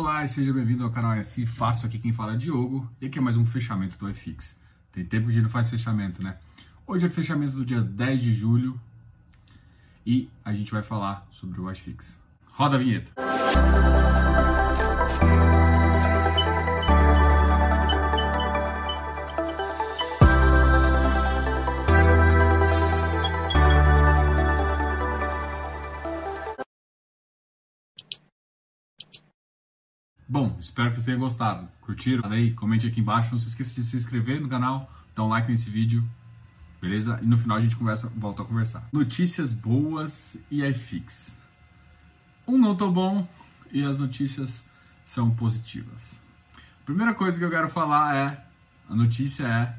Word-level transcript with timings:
Olá 0.00 0.24
e 0.24 0.28
seja 0.28 0.50
bem-vindo 0.50 0.82
ao 0.82 0.90
canal 0.90 1.12
F 1.12 1.44
Fácil, 1.44 1.86
aqui 1.86 1.98
quem 1.98 2.10
fala 2.10 2.32
é 2.32 2.36
Diogo 2.38 2.90
e 3.02 3.06
aqui 3.06 3.18
é 3.18 3.20
mais 3.20 3.36
um 3.36 3.44
fechamento 3.44 3.98
do 3.98 4.08
iFix. 4.08 4.56
Tem 4.90 5.04
tempo 5.04 5.26
que 5.26 5.32
a 5.32 5.34
gente 5.34 5.42
não 5.42 5.50
faz 5.50 5.68
fechamento, 5.68 6.22
né? 6.22 6.38
Hoje 6.86 7.04
é 7.04 7.10
fechamento 7.10 7.54
do 7.54 7.66
dia 7.66 7.82
10 7.82 8.22
de 8.22 8.32
julho 8.32 8.80
e 10.06 10.30
a 10.42 10.54
gente 10.54 10.72
vai 10.72 10.82
falar 10.82 11.28
sobre 11.30 11.60
o 11.60 11.70
iFix. 11.70 12.18
Roda 12.46 12.76
a 12.76 12.78
vinheta! 12.78 13.12
Bom, 13.14 13.22
espero 30.70 30.88
que 30.88 30.96
vocês 30.96 31.04
tenham 31.04 31.20
gostado. 31.20 31.68
Curtiram? 31.80 32.30
Aí, 32.30 32.52
comente 32.52 32.86
aqui 32.86 33.00
embaixo. 33.00 33.32
Não 33.32 33.38
se 33.38 33.48
esqueça 33.48 33.74
de 33.74 33.82
se 33.82 33.96
inscrever 33.96 34.40
no 34.40 34.48
canal, 34.48 34.90
dar 35.14 35.24
um 35.24 35.28
like 35.28 35.50
nesse 35.50 35.68
vídeo. 35.68 36.08
Beleza? 36.80 37.18
E 37.22 37.26
no 37.26 37.36
final 37.36 37.58
a 37.58 37.60
gente 37.60 37.76
conversa, 37.76 38.10
volta 38.16 38.42
a 38.42 38.44
conversar. 38.44 38.88
Notícias 38.92 39.52
boas 39.52 40.40
e 40.50 40.64
iFix. 40.64 41.36
Um 42.46 42.56
não 42.56 42.74
tão 42.74 42.90
bom 42.90 43.28
e 43.70 43.84
as 43.84 43.98
notícias 43.98 44.64
são 45.04 45.30
positivas. 45.30 46.18
Primeira 46.86 47.14
coisa 47.14 47.38
que 47.38 47.44
eu 47.44 47.50
quero 47.50 47.68
falar 47.68 48.16
é: 48.16 48.44
a 48.88 48.94
notícia 48.94 49.46
é 49.46 49.78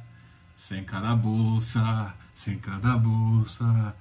sem 0.56 0.84
cada 0.84 1.16
bolsa, 1.16 2.14
sem 2.36 2.60
cada 2.60 2.98
bolsa. 2.98 3.96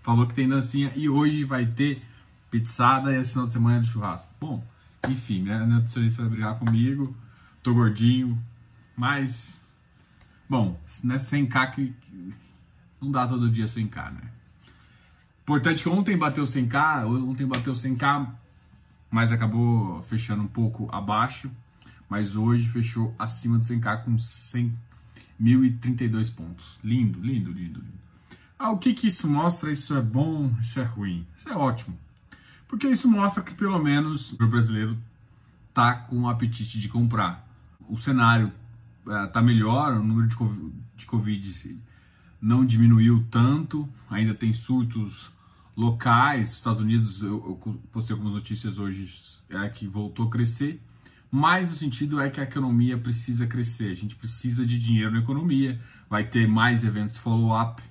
Falou 0.00 0.26
que 0.26 0.34
tem 0.34 0.48
dancinha 0.48 0.92
e 0.96 1.08
hoje 1.08 1.44
vai 1.44 1.66
ter 1.66 2.02
pizzada 2.50 3.12
e 3.12 3.16
esse 3.18 3.32
final 3.32 3.46
de 3.46 3.52
semana 3.52 3.76
é 3.76 3.80
de 3.80 3.86
churrasco. 3.86 4.32
Bom, 4.40 4.64
enfim, 5.08 5.42
né? 5.42 5.56
A 5.56 5.66
nutricionista 5.66 6.22
vai 6.22 6.30
brigar 6.30 6.58
comigo, 6.58 7.14
tô 7.62 7.74
gordinho, 7.74 8.42
mas. 8.96 9.60
Bom, 10.48 10.80
não 11.02 11.14
é 11.14 11.18
100k 11.18 11.72
que. 11.72 11.94
Não 13.00 13.10
dá 13.10 13.26
todo 13.26 13.50
dia 13.50 13.66
100k, 13.66 14.12
né? 14.12 14.30
Importante 15.42 15.82
que 15.82 15.88
ontem 15.88 16.18
bateu 16.18 16.44
100k, 16.44 17.06
ontem 17.06 17.46
bateu 17.46 17.72
100k, 17.72 18.30
mas 19.10 19.32
acabou 19.32 20.02
fechando 20.02 20.42
um 20.42 20.48
pouco 20.48 20.86
abaixo. 20.92 21.50
Mas 22.08 22.36
hoje 22.36 22.68
fechou 22.68 23.14
acima 23.18 23.58
do 23.58 23.64
100k 23.64 24.04
com 24.04 24.16
100.032 24.16 26.34
pontos. 26.34 26.78
Lindo, 26.82 27.20
lindo, 27.20 27.52
lindo, 27.52 27.80
lindo. 27.80 28.00
Ah, 28.58 28.70
o 28.70 28.78
que 28.78 28.92
que 28.92 29.06
isso 29.06 29.28
mostra? 29.28 29.72
Isso 29.72 29.96
é 29.96 30.02
bom, 30.02 30.52
isso 30.60 30.80
é 30.80 30.82
ruim? 30.82 31.26
Isso 31.36 31.48
é 31.48 31.56
ótimo 31.56 31.96
porque 32.70 32.88
isso 32.88 33.08
mostra 33.08 33.42
que 33.42 33.52
pelo 33.52 33.82
menos 33.82 34.32
o 34.32 34.46
brasileiro 34.46 34.96
tá 35.74 35.92
com 35.92 36.28
apetite 36.28 36.78
de 36.78 36.88
comprar. 36.88 37.44
O 37.88 37.96
cenário 37.96 38.52
está 39.26 39.40
é, 39.40 39.42
melhor, 39.42 39.94
o 39.94 40.04
número 40.04 40.28
de 40.28 40.36
COVID, 40.36 40.72
de 40.96 41.04
COVID 41.04 41.80
não 42.40 42.64
diminuiu 42.64 43.26
tanto, 43.28 43.88
ainda 44.08 44.34
tem 44.34 44.54
surtos 44.54 45.32
locais. 45.76 46.52
Estados 46.52 46.78
Unidos, 46.78 47.20
eu, 47.22 47.58
eu 47.64 47.80
postei 47.90 48.14
algumas 48.14 48.34
notícias 48.34 48.78
hoje, 48.78 49.12
é 49.50 49.68
que 49.68 49.88
voltou 49.88 50.28
a 50.28 50.30
crescer, 50.30 50.80
mas 51.28 51.72
o 51.72 51.76
sentido 51.76 52.20
é 52.20 52.30
que 52.30 52.40
a 52.40 52.44
economia 52.44 52.96
precisa 52.96 53.48
crescer, 53.48 53.90
a 53.90 53.94
gente 53.94 54.14
precisa 54.14 54.64
de 54.64 54.78
dinheiro 54.78 55.10
na 55.10 55.18
economia, 55.18 55.80
vai 56.08 56.22
ter 56.22 56.46
mais 56.46 56.84
eventos 56.84 57.16
follow-up, 57.16 57.82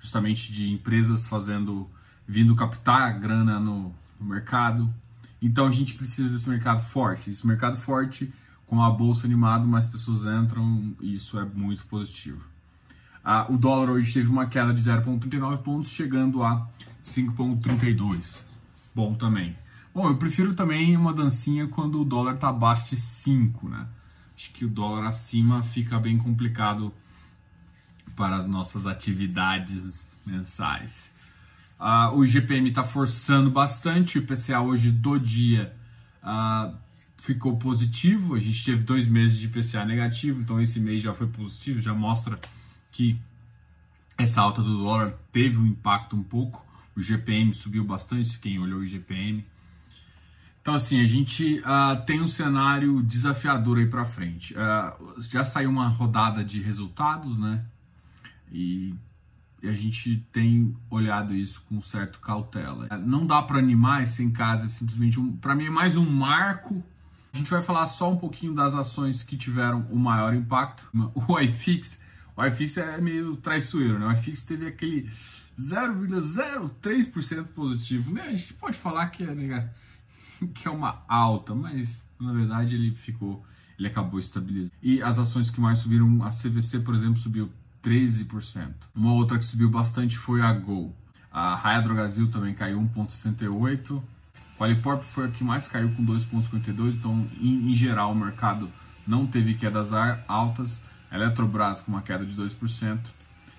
justamente 0.00 0.50
de 0.50 0.70
empresas 0.70 1.26
fazendo, 1.26 1.90
vindo 2.26 2.56
captar 2.56 3.20
grana 3.20 3.60
no, 3.60 3.94
no 4.18 4.26
mercado. 4.26 4.92
Então 5.40 5.66
a 5.66 5.70
gente 5.70 5.94
precisa 5.94 6.28
desse 6.28 6.48
mercado 6.48 6.82
forte. 6.82 7.30
Esse 7.30 7.46
mercado 7.46 7.76
forte, 7.76 8.32
com 8.66 8.82
a 8.82 8.90
bolsa 8.90 9.26
animada, 9.26 9.64
mais 9.66 9.86
pessoas 9.86 10.24
entram 10.24 10.94
e 11.00 11.14
isso 11.14 11.38
é 11.38 11.44
muito 11.44 11.84
positivo. 11.86 12.42
Ah, 13.24 13.46
o 13.48 13.56
dólar 13.56 13.90
hoje 13.90 14.12
teve 14.12 14.28
uma 14.28 14.46
queda 14.46 14.72
de 14.74 14.82
0,39 14.82 15.58
pontos, 15.58 15.92
chegando 15.92 16.42
a 16.42 16.68
5,32. 17.02 18.42
Bom 18.94 19.14
também. 19.14 19.56
Bom, 19.94 20.08
eu 20.08 20.16
prefiro 20.16 20.54
também 20.54 20.96
uma 20.96 21.12
dancinha 21.12 21.68
quando 21.68 22.00
o 22.00 22.04
dólar 22.04 22.34
está 22.34 22.48
abaixo 22.48 22.90
de 22.90 22.96
5, 22.96 23.68
né? 23.68 23.86
Acho 24.36 24.50
que 24.52 24.64
o 24.64 24.68
dólar 24.68 25.06
acima 25.06 25.62
fica 25.62 25.98
bem 25.98 26.18
complicado 26.18 26.92
para 28.16 28.36
as 28.36 28.46
nossas 28.46 28.86
atividades 28.86 30.04
mensais. 30.26 31.13
Uh, 31.78 32.16
o 32.16 32.24
IGPM 32.24 32.68
está 32.68 32.84
forçando 32.84 33.50
bastante, 33.50 34.18
o 34.18 34.22
IPCA 34.22 34.60
hoje 34.60 34.90
do 34.90 35.18
dia 35.18 35.74
uh, 36.22 36.74
ficou 37.16 37.56
positivo, 37.58 38.34
a 38.34 38.38
gente 38.38 38.64
teve 38.64 38.82
dois 38.82 39.08
meses 39.08 39.36
de 39.36 39.46
IPCA 39.46 39.84
negativo, 39.84 40.40
então 40.40 40.60
esse 40.60 40.78
mês 40.78 41.02
já 41.02 41.12
foi 41.12 41.26
positivo, 41.26 41.80
já 41.80 41.92
mostra 41.92 42.38
que 42.90 43.18
essa 44.16 44.40
alta 44.40 44.62
do 44.62 44.78
dólar 44.78 45.14
teve 45.32 45.58
um 45.58 45.66
impacto 45.66 46.16
um 46.16 46.22
pouco, 46.22 46.64
o 46.96 47.00
IGPM 47.00 47.52
subiu 47.52 47.84
bastante, 47.84 48.38
quem 48.38 48.58
olhou 48.58 48.80
o 48.80 48.84
IGPM. 48.84 49.44
Então 50.62 50.74
assim, 50.74 51.02
a 51.02 51.06
gente 51.06 51.58
uh, 51.58 52.06
tem 52.06 52.20
um 52.22 52.28
cenário 52.28 53.02
desafiador 53.02 53.78
aí 53.78 53.86
para 53.86 54.04
frente. 54.04 54.54
já 55.18 55.44
saiu 55.44 55.68
uma 55.68 55.88
rodada 55.88 56.42
de 56.44 56.62
resultados, 56.62 57.36
né? 57.36 57.64
E 58.50 58.94
e 59.64 59.68
a 59.68 59.72
gente 59.72 60.18
tem 60.30 60.76
olhado 60.90 61.34
isso 61.34 61.64
com 61.66 61.80
certo 61.80 62.20
cautela. 62.20 62.86
Não 62.98 63.26
dá 63.26 63.40
para 63.40 63.58
animar 63.58 64.02
esse 64.02 64.22
em 64.22 64.30
casa, 64.30 64.66
é 64.66 64.68
simplesmente 64.68 65.18
um, 65.18 65.34
para 65.34 65.54
mim 65.54 65.64
é 65.64 65.70
mais 65.70 65.96
um 65.96 66.04
marco. 66.04 66.84
A 67.32 67.38
gente 67.38 67.50
vai 67.50 67.62
falar 67.62 67.86
só 67.86 68.12
um 68.12 68.16
pouquinho 68.18 68.54
das 68.54 68.74
ações 68.74 69.22
que 69.22 69.38
tiveram 69.38 69.80
o 69.90 69.96
maior 69.96 70.34
impacto. 70.34 70.86
O 71.26 71.40
iFix, 71.40 72.02
o 72.36 72.44
iFix 72.44 72.76
é 72.76 73.00
meio 73.00 73.34
traiçoeiro, 73.36 73.98
né? 73.98 74.06
O 74.06 74.12
iFix 74.12 74.42
teve 74.42 74.66
aquele 74.66 75.10
0,03% 75.58 77.46
positivo, 77.46 78.12
né? 78.12 78.20
A 78.20 78.30
gente 78.34 78.52
pode 78.52 78.76
falar 78.76 79.06
que 79.06 79.24
é, 79.24 79.34
né, 79.34 79.70
que 80.52 80.68
é 80.68 80.70
uma 80.70 81.02
alta, 81.08 81.54
mas 81.54 82.04
na 82.20 82.34
verdade 82.34 82.74
ele 82.74 82.94
ficou, 82.94 83.42
ele 83.78 83.88
acabou 83.88 84.20
estabilizando. 84.20 84.74
E 84.82 85.00
as 85.00 85.18
ações 85.18 85.48
que 85.48 85.58
mais 85.58 85.78
subiram, 85.78 86.22
a 86.22 86.28
CVC, 86.28 86.80
por 86.80 86.94
exemplo, 86.94 87.16
subiu 87.16 87.50
13%. 87.84 88.72
Uma 88.94 89.12
outra 89.12 89.38
que 89.38 89.44
subiu 89.44 89.68
bastante 89.70 90.16
foi 90.16 90.40
a 90.40 90.52
Gol. 90.52 90.94
A 91.30 91.54
Raia 91.54 91.82
Drogazil 91.82 92.30
também 92.30 92.54
caiu 92.54 92.80
1,68%. 92.80 94.02
Qualicorp 94.58 95.02
foi 95.02 95.26
a 95.26 95.28
que 95.28 95.44
mais 95.44 95.68
caiu 95.68 95.92
com 95.92 96.04
2,52%. 96.04 96.94
Então, 96.94 97.28
em, 97.40 97.70
em, 97.70 97.74
geral, 97.74 98.12
o 98.12 98.14
mercado 98.14 98.70
não 99.06 99.26
teve 99.26 99.54
quedas 99.54 99.90
altas. 100.26 100.80
Eletrobras 101.12 101.80
com 101.80 101.92
uma 101.92 102.02
queda 102.02 102.24
de 102.24 102.34
2%. 102.34 103.00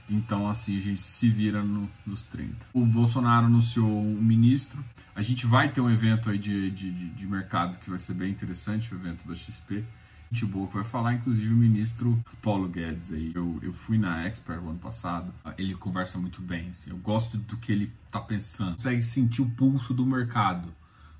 Então, 0.09 0.47
assim, 0.47 0.77
a 0.77 0.81
gente 0.81 1.01
se 1.01 1.29
vira 1.29 1.63
no, 1.63 1.89
nos 2.05 2.23
30. 2.23 2.55
O 2.73 2.85
Bolsonaro 2.85 3.45
anunciou 3.45 3.87
um 3.87 4.21
ministro. 4.21 4.83
A 5.15 5.21
gente 5.21 5.45
vai 5.45 5.69
ter 5.69 5.81
um 5.81 5.89
evento 5.89 6.29
aí 6.29 6.37
de, 6.37 6.71
de, 6.71 6.91
de 6.91 7.27
mercado 7.27 7.79
que 7.79 7.89
vai 7.89 7.99
ser 7.99 8.13
bem 8.13 8.31
interessante, 8.31 8.93
o 8.93 8.97
evento 8.97 9.27
da 9.27 9.35
XP 9.35 9.83
gente 10.31 10.45
boa 10.45 10.67
que 10.67 10.75
vai 10.75 10.83
falar, 10.83 11.13
inclusive 11.13 11.53
o 11.53 11.57
ministro 11.57 12.23
Paulo 12.41 12.67
Guedes 12.67 13.11
aí. 13.11 13.31
Eu, 13.33 13.59
eu 13.61 13.73
fui 13.73 13.97
na 13.97 14.25
Expert 14.25 14.59
ano 14.59 14.79
passado, 14.79 15.33
ele 15.57 15.75
conversa 15.75 16.17
muito 16.17 16.41
bem, 16.41 16.69
assim, 16.69 16.89
eu 16.89 16.97
gosto 16.97 17.37
do 17.37 17.57
que 17.57 17.71
ele 17.71 17.91
tá 18.11 18.19
pensando, 18.19 18.73
consegue 18.73 19.03
sentir 19.03 19.41
o 19.41 19.49
pulso 19.49 19.93
do 19.93 20.05
mercado 20.05 20.73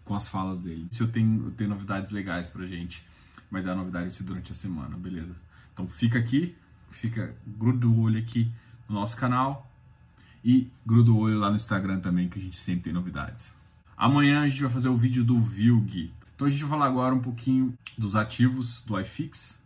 com 0.04 0.16
as 0.16 0.28
falas 0.28 0.60
dele. 0.60 0.88
Isso 0.92 1.04
eu 1.04 1.08
tenho, 1.08 1.46
eu 1.46 1.52
tenho 1.52 1.70
novidades 1.70 2.12
legais 2.12 2.50
pra 2.50 2.66
gente, 2.66 3.06
mas 3.50 3.66
é 3.66 3.72
a 3.72 3.76
novidade 3.76 4.14
ser 4.14 4.24
durante 4.24 4.52
a 4.52 4.56
semana, 4.56 4.96
beleza? 4.98 5.36
Então 5.74 5.88
fica 5.88 6.20
aqui, 6.20 6.56
fica, 6.90 7.36
gruda 7.46 7.88
o 7.88 8.02
olho 8.02 8.20
aqui 8.20 8.52
no 8.88 8.96
nosso 8.96 9.18
canal 9.18 9.70
e 10.44 10.70
gruda 10.86 11.12
o 11.12 11.18
olho 11.18 11.40
lá 11.40 11.50
no 11.50 11.56
Instagram 11.56 12.00
também, 12.00 12.30
que 12.30 12.38
a 12.38 12.42
gente 12.42 12.58
sempre 12.58 12.84
tem 12.84 12.94
novidades. 12.94 13.54
Amanhã 13.98 14.42
a 14.42 14.48
gente 14.48 14.62
vai 14.62 14.72
fazer 14.72 14.90
o 14.90 14.96
vídeo 14.96 15.24
do 15.24 15.42
Vilg, 15.42 16.12
então 16.36 16.48
a 16.48 16.50
gente 16.50 16.62
vai 16.62 16.72
falar 16.72 16.86
agora 16.88 17.16
um 17.16 17.22
pouquinho 17.22 17.78
dos 17.98 18.16
ativos 18.16 18.82
do 18.82 19.00
iFix. 19.00 19.58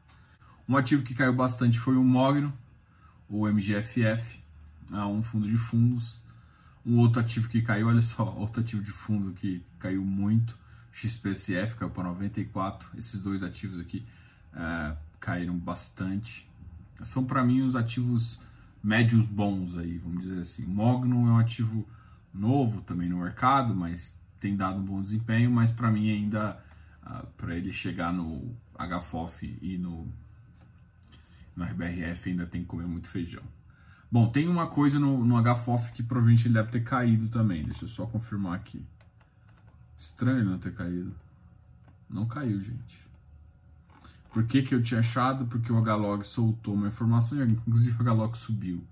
Um 0.68 0.77
ativo 0.77 1.04
que 1.04 1.16
caiu 1.16 1.33
bastante 1.33 1.80
foi 1.80 1.98
o 1.98 2.04
Mogno, 2.04 2.54
o 3.27 3.48
MGFF, 3.48 4.39
né, 4.88 5.04
um 5.04 5.24
fundo 5.24 5.50
de 5.50 5.57
fundos. 5.57 6.21
Um 6.86 7.00
outro 7.00 7.19
ativo 7.19 7.50
que 7.50 7.63
caiu, 7.63 7.88
olha 7.88 8.04
só, 8.04 8.24
outro 8.38 8.62
ativo 8.62 8.83
de 8.83 8.92
fundo 8.92 9.33
que 9.33 9.66
caiu 9.80 10.06
muito, 10.06 10.56
XPSF 10.92 11.75
caiu 11.75 11.89
para 11.89 12.04
94. 12.04 12.88
Esses 12.98 13.19
dois 13.19 13.42
ativos 13.42 13.80
aqui 13.80 14.06
é, 14.54 14.95
caíram 15.19 15.57
bastante. 15.57 16.48
São 17.01 17.25
para 17.25 17.44
mim 17.44 17.62
os 17.62 17.75
ativos 17.75 18.42
médios 18.83 19.25
bons 19.25 19.75
aí, 19.75 19.98
vamos 19.98 20.22
dizer 20.22 20.42
assim. 20.42 20.65
O 20.65 20.69
Mogno 20.69 21.27
é 21.27 21.31
um 21.31 21.38
ativo 21.39 21.88
novo 22.31 22.81
também 22.81 23.10
no 23.10 23.18
mercado, 23.18 23.74
mas 23.75 24.19
tem 24.39 24.56
dado 24.56 24.80
um 24.80 24.86
bom 24.86 25.01
desempenho, 25.01 25.51
mas 25.51 25.71
para 25.71 25.91
mim 25.91 26.09
ainda, 26.09 26.51
uh, 26.51 26.57
ah, 27.03 27.25
para 27.38 27.56
ele 27.56 27.71
chegar 27.71 28.13
no 28.13 28.56
HFOF 28.77 29.57
e 29.62 29.77
no, 29.77 30.07
no 31.56 31.63
RBRF, 31.63 32.30
ainda 32.30 32.45
tem 32.45 32.62
que 32.62 32.68
comer 32.68 32.88
muito 32.88 33.09
feijão. 33.09 33.44
Bom, 34.12 34.30
tem 34.30 34.47
uma 34.47 34.68
coisa 34.68 35.00
no, 35.00 35.24
no 35.24 35.41
HFOF 35.41 35.91
que 35.91 36.01
provavelmente 36.01 36.47
ele 36.47 36.56
deve 36.56 36.71
ter 36.71 36.83
caído 36.83 37.30
também, 37.30 37.63
deixa 37.63 37.86
eu 37.86 37.89
só 37.89 38.06
confirmar 38.06 38.56
aqui. 38.56 38.83
Estranho 39.97 40.39
ele 40.39 40.50
não 40.50 40.57
ter 40.57 40.74
caído. 40.74 41.13
Não 42.09 42.25
caiu, 42.25 42.59
gente. 42.62 43.07
Por 44.31 44.45
que, 44.45 44.62
que 44.63 44.74
eu 44.74 44.81
tinha 44.81 45.01
achado? 45.01 45.45
Porque 45.45 45.71
o 45.71 45.80
HLog 45.80 46.24
soltou 46.24 46.74
uma 46.74 46.88
informação 46.88 47.44
e 47.44 47.51
inclusive 47.51 48.01
o 48.01 48.03
HLog 48.03 48.38
subiu. 48.38 48.83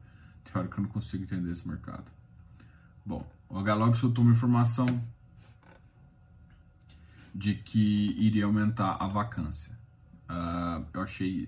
Tem 0.44 0.54
hora 0.56 0.68
que 0.68 0.78
eu 0.78 0.84
não 0.84 0.90
consigo 0.90 1.24
entender 1.24 1.52
esse 1.52 1.68
mercado. 1.68 2.06
Bom, 3.06 3.26
o 3.50 3.60
HLog 3.60 3.96
soltou 3.96 4.24
uma 4.24 4.34
informação 4.34 4.86
de 7.38 7.54
que 7.54 8.16
iria 8.18 8.46
aumentar 8.46 8.98
a 9.00 9.08
vacância. 9.08 9.78
Uh, 10.28 10.84
eu 10.92 11.02
achei. 11.02 11.48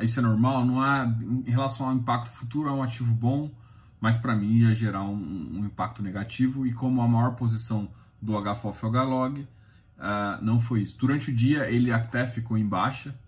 Isso 0.00 0.20
é 0.20 0.22
normal, 0.22 0.66
não 0.66 0.82
há. 0.82 1.06
Em 1.06 1.50
relação 1.50 1.88
ao 1.88 1.94
impacto 1.94 2.30
futuro, 2.30 2.68
é 2.68 2.72
um 2.72 2.82
ativo 2.82 3.14
bom, 3.14 3.50
mas 3.98 4.18
para 4.18 4.36
mim 4.36 4.58
ia 4.58 4.74
gerar 4.74 5.02
um, 5.02 5.14
um, 5.14 5.64
impacto 5.64 6.02
negativo. 6.02 6.66
E 6.66 6.74
como 6.74 7.00
a 7.00 7.08
maior 7.08 7.34
posição 7.36 7.88
do 8.20 8.38
HFOF 8.38 8.84
e 8.84 8.88
HLog, 8.88 9.40
uh, 9.40 10.44
não 10.44 10.58
foi 10.58 10.82
isso. 10.82 10.98
Durante 10.98 11.30
o 11.30 11.34
dia 11.34 11.70
ele 11.70 11.90
até 11.90 12.26
ficou 12.26 12.58
em 12.58 12.66
baixa, 12.66 13.18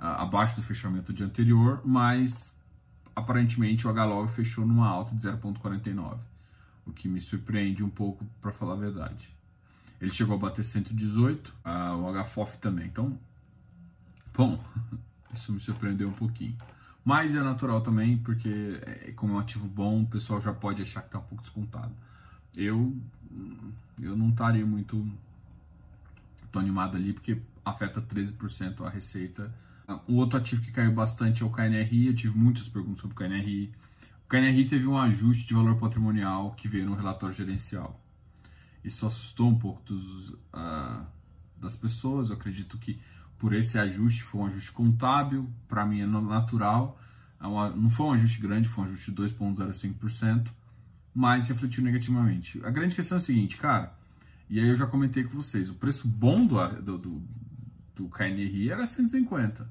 uh, 0.00 0.20
abaixo 0.20 0.56
do 0.56 0.62
fechamento 0.64 1.12
do 1.12 1.16
dia 1.16 1.26
anterior, 1.26 1.80
mas 1.84 2.52
aparentemente 3.14 3.86
o 3.86 3.90
HLog 3.92 4.32
fechou 4.32 4.66
numa 4.66 4.88
alta 4.88 5.14
de 5.14 5.22
0,49, 5.28 6.18
o 6.84 6.92
que 6.92 7.06
me 7.06 7.20
surpreende 7.20 7.84
um 7.84 7.90
pouco, 7.90 8.26
para 8.40 8.50
falar 8.50 8.72
a 8.72 8.78
verdade. 8.78 9.32
Ele 10.02 10.10
chegou 10.10 10.34
a 10.34 10.38
bater 10.38 10.64
118, 10.64 11.54
uh, 11.64 11.96
o 11.96 12.24
HFOF 12.24 12.58
também. 12.58 12.86
Então, 12.86 13.16
bom, 14.34 14.62
isso 15.32 15.52
me 15.52 15.60
surpreendeu 15.60 16.08
um 16.08 16.12
pouquinho. 16.12 16.56
Mas 17.04 17.36
é 17.36 17.40
natural 17.40 17.80
também, 17.80 18.18
porque 18.18 18.80
é, 18.82 19.12
como 19.12 19.34
é 19.34 19.36
um 19.36 19.38
ativo 19.38 19.68
bom, 19.68 20.02
o 20.02 20.06
pessoal 20.06 20.40
já 20.40 20.52
pode 20.52 20.82
achar 20.82 21.02
que 21.02 21.06
está 21.06 21.20
um 21.20 21.22
pouco 21.22 21.44
descontado. 21.44 21.92
Eu, 22.52 22.96
eu 24.00 24.16
não 24.16 24.30
estaria 24.30 24.66
muito 24.66 25.08
tô 26.50 26.58
animado 26.58 26.96
ali, 26.96 27.12
porque 27.12 27.40
afeta 27.64 28.02
13% 28.02 28.84
a 28.84 28.90
receita. 28.90 29.54
Um 30.08 30.16
outro 30.16 30.36
ativo 30.36 30.62
que 30.62 30.72
caiu 30.72 30.92
bastante 30.92 31.44
é 31.44 31.46
o 31.46 31.50
KNRI. 31.50 32.08
Eu 32.08 32.14
tive 32.14 32.36
muitas 32.36 32.68
perguntas 32.68 33.00
sobre 33.00 33.14
o 33.14 33.16
KNRI. 33.16 33.72
O 34.26 34.28
KNRI 34.28 34.64
teve 34.64 34.86
um 34.86 34.98
ajuste 34.98 35.46
de 35.46 35.54
valor 35.54 35.76
patrimonial 35.76 36.52
que 36.56 36.66
veio 36.66 36.86
no 36.86 36.96
relatório 36.96 37.34
gerencial. 37.34 38.01
Isso 38.84 39.06
assustou 39.06 39.48
um 39.48 39.58
pouco 39.58 39.82
dos, 39.82 40.30
uh, 40.30 41.06
das 41.56 41.76
pessoas. 41.76 42.30
Eu 42.30 42.36
acredito 42.36 42.78
que 42.78 43.00
por 43.38 43.52
esse 43.52 43.78
ajuste 43.78 44.22
foi 44.22 44.40
um 44.40 44.46
ajuste 44.46 44.72
contábil, 44.72 45.50
para 45.68 45.84
mim 45.84 46.00
é 46.00 46.06
natural. 46.06 46.98
É 47.40 47.44
não 47.44 47.90
foi 47.90 48.06
um 48.06 48.12
ajuste 48.12 48.40
grande, 48.40 48.68
foi 48.68 48.84
um 48.84 48.86
ajuste 48.86 49.10
de 49.10 49.22
2,05%, 49.22 50.48
mas 51.12 51.48
refletiu 51.48 51.82
negativamente. 51.82 52.64
A 52.64 52.70
grande 52.70 52.94
questão 52.94 53.18
é 53.18 53.20
a 53.20 53.24
seguinte, 53.24 53.56
cara, 53.56 53.96
e 54.48 54.60
aí 54.60 54.68
eu 54.68 54.74
já 54.74 54.86
comentei 54.86 55.24
com 55.24 55.30
vocês, 55.30 55.68
o 55.68 55.74
preço 55.74 56.06
bom 56.06 56.46
do, 56.46 56.68
do, 56.82 56.98
do, 56.98 57.22
do 57.96 58.08
KNRI 58.08 58.70
era 58.70 58.86
150, 58.86 59.68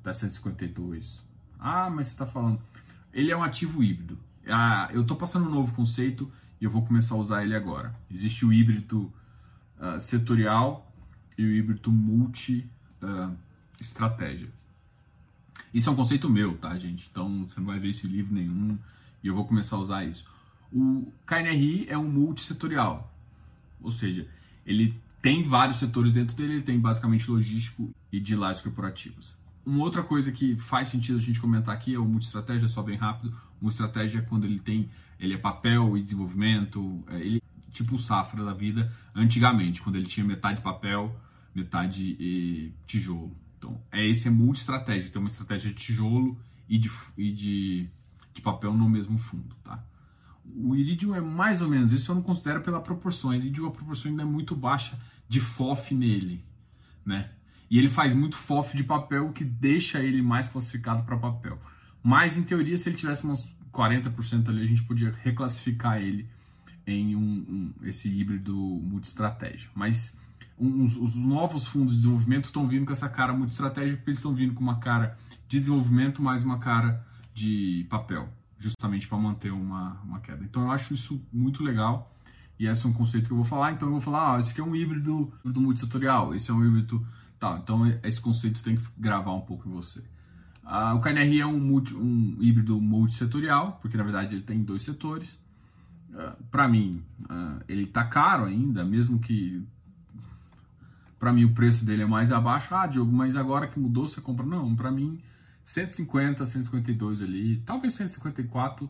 até 0.00 0.12
152. 0.12 1.22
Ah, 1.58 1.88
mas 1.88 2.08
você 2.08 2.14
está 2.14 2.26
falando. 2.26 2.60
Ele 3.12 3.30
é 3.30 3.36
um 3.36 3.42
ativo 3.42 3.82
híbrido. 3.82 4.18
Ah, 4.48 4.88
eu 4.92 5.02
estou 5.02 5.16
passando 5.16 5.48
um 5.48 5.50
novo 5.50 5.74
conceito 5.74 6.30
e 6.60 6.64
eu 6.64 6.70
vou 6.70 6.84
começar 6.84 7.14
a 7.14 7.18
usar 7.18 7.44
ele 7.44 7.54
agora. 7.54 7.94
Existe 8.10 8.44
o 8.44 8.52
híbrido 8.52 9.12
uh, 9.78 9.98
setorial 9.98 10.92
e 11.36 11.44
o 11.44 11.52
híbrido 11.52 11.90
multi-estratégia. 11.90 14.48
Uh, 14.48 14.52
isso 15.72 15.88
é 15.88 15.92
um 15.92 15.96
conceito 15.96 16.30
meu, 16.30 16.56
tá, 16.56 16.76
gente? 16.78 17.08
Então 17.10 17.46
você 17.48 17.58
não 17.58 17.66
vai 17.66 17.78
ver 17.78 17.88
esse 17.88 18.06
livro 18.06 18.34
nenhum 18.34 18.78
e 19.22 19.26
eu 19.26 19.34
vou 19.34 19.44
começar 19.44 19.76
a 19.76 19.80
usar 19.80 20.04
isso. 20.04 20.24
O 20.72 21.12
KNRI 21.26 21.86
é 21.88 21.98
um 21.98 22.08
multissetorial, 22.08 23.12
ou 23.80 23.92
seja, 23.92 24.28
ele 24.66 25.00
tem 25.20 25.46
vários 25.48 25.78
setores 25.78 26.12
dentro 26.12 26.36
dele, 26.36 26.54
ele 26.54 26.62
tem 26.62 26.78
basicamente 26.78 27.30
logístico 27.30 27.90
e 28.12 28.20
de 28.20 28.36
lajes 28.36 28.62
corporativas. 28.62 29.36
Uma 29.64 29.82
outra 29.84 30.02
coisa 30.02 30.30
que 30.30 30.56
faz 30.56 30.88
sentido 30.88 31.16
a 31.16 31.20
gente 31.20 31.40
comentar 31.40 31.74
aqui 31.74 31.94
é 31.94 31.98
o 31.98 32.04
multi-estratégia, 32.04 32.68
só 32.68 32.82
bem 32.82 32.96
rápido. 32.96 33.34
Uma 33.60 33.70
estratégia 33.70 34.18
é 34.18 34.22
quando 34.22 34.44
ele 34.44 34.58
tem, 34.58 34.90
ele 35.18 35.34
é 35.34 35.38
papel 35.38 35.96
e 35.96 36.02
desenvolvimento, 36.02 37.02
é, 37.08 37.18
ele 37.20 37.42
tipo 37.72 37.96
o 37.96 37.98
safra 37.98 38.44
da 38.44 38.52
vida 38.52 38.92
antigamente, 39.14 39.82
quando 39.82 39.96
ele 39.96 40.06
tinha 40.06 40.24
metade 40.24 40.62
papel, 40.62 41.18
metade 41.54 42.72
tijolo. 42.86 43.36
Então, 43.58 43.80
é 43.90 44.04
esse 44.06 44.28
é 44.28 44.30
multi-estratégia, 44.30 45.10
tem 45.10 45.20
uma 45.20 45.28
estratégia 45.28 45.70
de 45.70 45.76
tijolo 45.76 46.38
e 46.68 46.78
de, 46.78 46.90
e 47.16 47.32
de, 47.32 47.88
de 48.32 48.42
papel 48.42 48.72
no 48.74 48.88
mesmo 48.88 49.18
fundo, 49.18 49.56
tá? 49.64 49.82
O 50.56 50.76
iridium 50.76 51.14
é 51.14 51.20
mais 51.20 51.62
ou 51.62 51.68
menos 51.68 51.90
isso, 51.92 52.10
eu 52.10 52.14
não 52.14 52.22
considero 52.22 52.60
pela 52.60 52.80
proporção. 52.80 53.30
O 53.30 53.34
iridium, 53.34 53.66
a 53.66 53.70
proporção 53.70 54.10
ainda 54.10 54.22
é 54.22 54.26
muito 54.26 54.54
baixa 54.54 54.98
de 55.26 55.40
FOF 55.40 55.94
nele, 55.94 56.44
né? 57.04 57.30
E 57.70 57.78
ele 57.78 57.88
faz 57.88 58.14
muito 58.14 58.36
FOF 58.36 58.76
de 58.76 58.84
papel, 58.84 59.28
o 59.28 59.32
que 59.32 59.44
deixa 59.44 60.00
ele 60.00 60.22
mais 60.22 60.48
classificado 60.48 61.02
para 61.04 61.16
papel. 61.16 61.58
Mas, 62.02 62.36
em 62.36 62.42
teoria, 62.42 62.76
se 62.76 62.88
ele 62.88 62.96
tivesse 62.96 63.26
uns 63.26 63.48
40% 63.72 64.48
ali, 64.48 64.62
a 64.62 64.66
gente 64.66 64.82
podia 64.84 65.14
reclassificar 65.22 66.00
ele 66.00 66.28
em 66.86 67.16
um, 67.16 67.20
um 67.20 67.72
esse 67.84 68.08
híbrido 68.08 68.54
multi-estratégia. 68.54 69.68
Mas 69.74 70.16
uns, 70.58 70.96
os 70.96 71.14
novos 71.14 71.66
fundos 71.66 71.92
de 71.92 71.98
desenvolvimento 71.98 72.44
estão 72.44 72.66
vindo 72.66 72.86
com 72.86 72.92
essa 72.92 73.08
cara 73.08 73.32
multi-estratégia, 73.32 73.96
porque 73.96 74.10
eles 74.10 74.18
estão 74.18 74.34
vindo 74.34 74.54
com 74.54 74.60
uma 74.60 74.78
cara 74.78 75.18
de 75.48 75.58
desenvolvimento 75.58 76.22
mais 76.22 76.44
uma 76.44 76.58
cara 76.58 77.04
de 77.32 77.86
papel, 77.90 78.28
justamente 78.58 79.08
para 79.08 79.18
manter 79.18 79.52
uma, 79.52 80.00
uma 80.04 80.20
queda. 80.20 80.44
Então, 80.44 80.62
eu 80.62 80.70
acho 80.70 80.94
isso 80.94 81.20
muito 81.32 81.62
legal. 81.62 82.10
E 82.58 82.66
esse 82.66 82.86
é 82.86 82.88
um 82.88 82.92
conceito 82.92 83.26
que 83.26 83.32
eu 83.32 83.36
vou 83.36 83.44
falar. 83.44 83.72
Então, 83.72 83.88
eu 83.88 83.92
vou 83.92 84.00
falar: 84.00 84.36
ah, 84.36 84.40
esse 84.40 84.52
aqui 84.52 84.60
é 84.60 84.64
um 84.64 84.76
híbrido, 84.76 85.32
híbrido 85.40 85.60
multissetorial, 85.60 86.34
esse 86.34 86.50
é 86.50 86.54
um 86.54 86.64
híbrido 86.64 87.04
Tá, 87.38 87.60
então 87.62 87.86
esse 88.02 88.20
conceito 88.20 88.62
tem 88.62 88.76
que 88.76 88.82
gravar 88.96 89.32
um 89.32 89.40
pouco 89.40 89.68
em 89.68 89.72
você. 89.72 90.02
Ah, 90.64 90.94
o 90.94 91.00
KNR 91.00 91.40
é 91.40 91.46
um, 91.46 91.58
multi, 91.58 91.94
um 91.94 92.38
híbrido 92.40 92.80
multissetorial, 92.80 93.78
porque 93.82 93.96
na 93.96 94.02
verdade 94.02 94.34
ele 94.34 94.42
tem 94.42 94.62
dois 94.62 94.82
setores. 94.82 95.38
Ah, 96.14 96.36
para 96.50 96.66
mim, 96.68 97.04
ah, 97.28 97.58
ele 97.68 97.84
está 97.84 98.04
caro 98.04 98.44
ainda, 98.44 98.84
mesmo 98.84 99.18
que 99.18 99.62
para 101.18 101.32
mim 101.32 101.44
o 101.44 101.54
preço 101.54 101.84
dele 101.84 102.02
é 102.02 102.06
mais 102.06 102.32
abaixo. 102.32 102.74
Ah, 102.74 102.86
Diogo, 102.86 103.12
mas 103.12 103.36
agora 103.36 103.68
que 103.68 103.78
mudou 103.78 104.06
você 104.06 104.20
compra? 104.20 104.46
Não, 104.46 104.74
para 104.74 104.90
mim 104.90 105.20
150, 105.64 106.44
152 106.44 107.22
ali, 107.22 107.58
talvez 107.58 107.94
154 107.94 108.88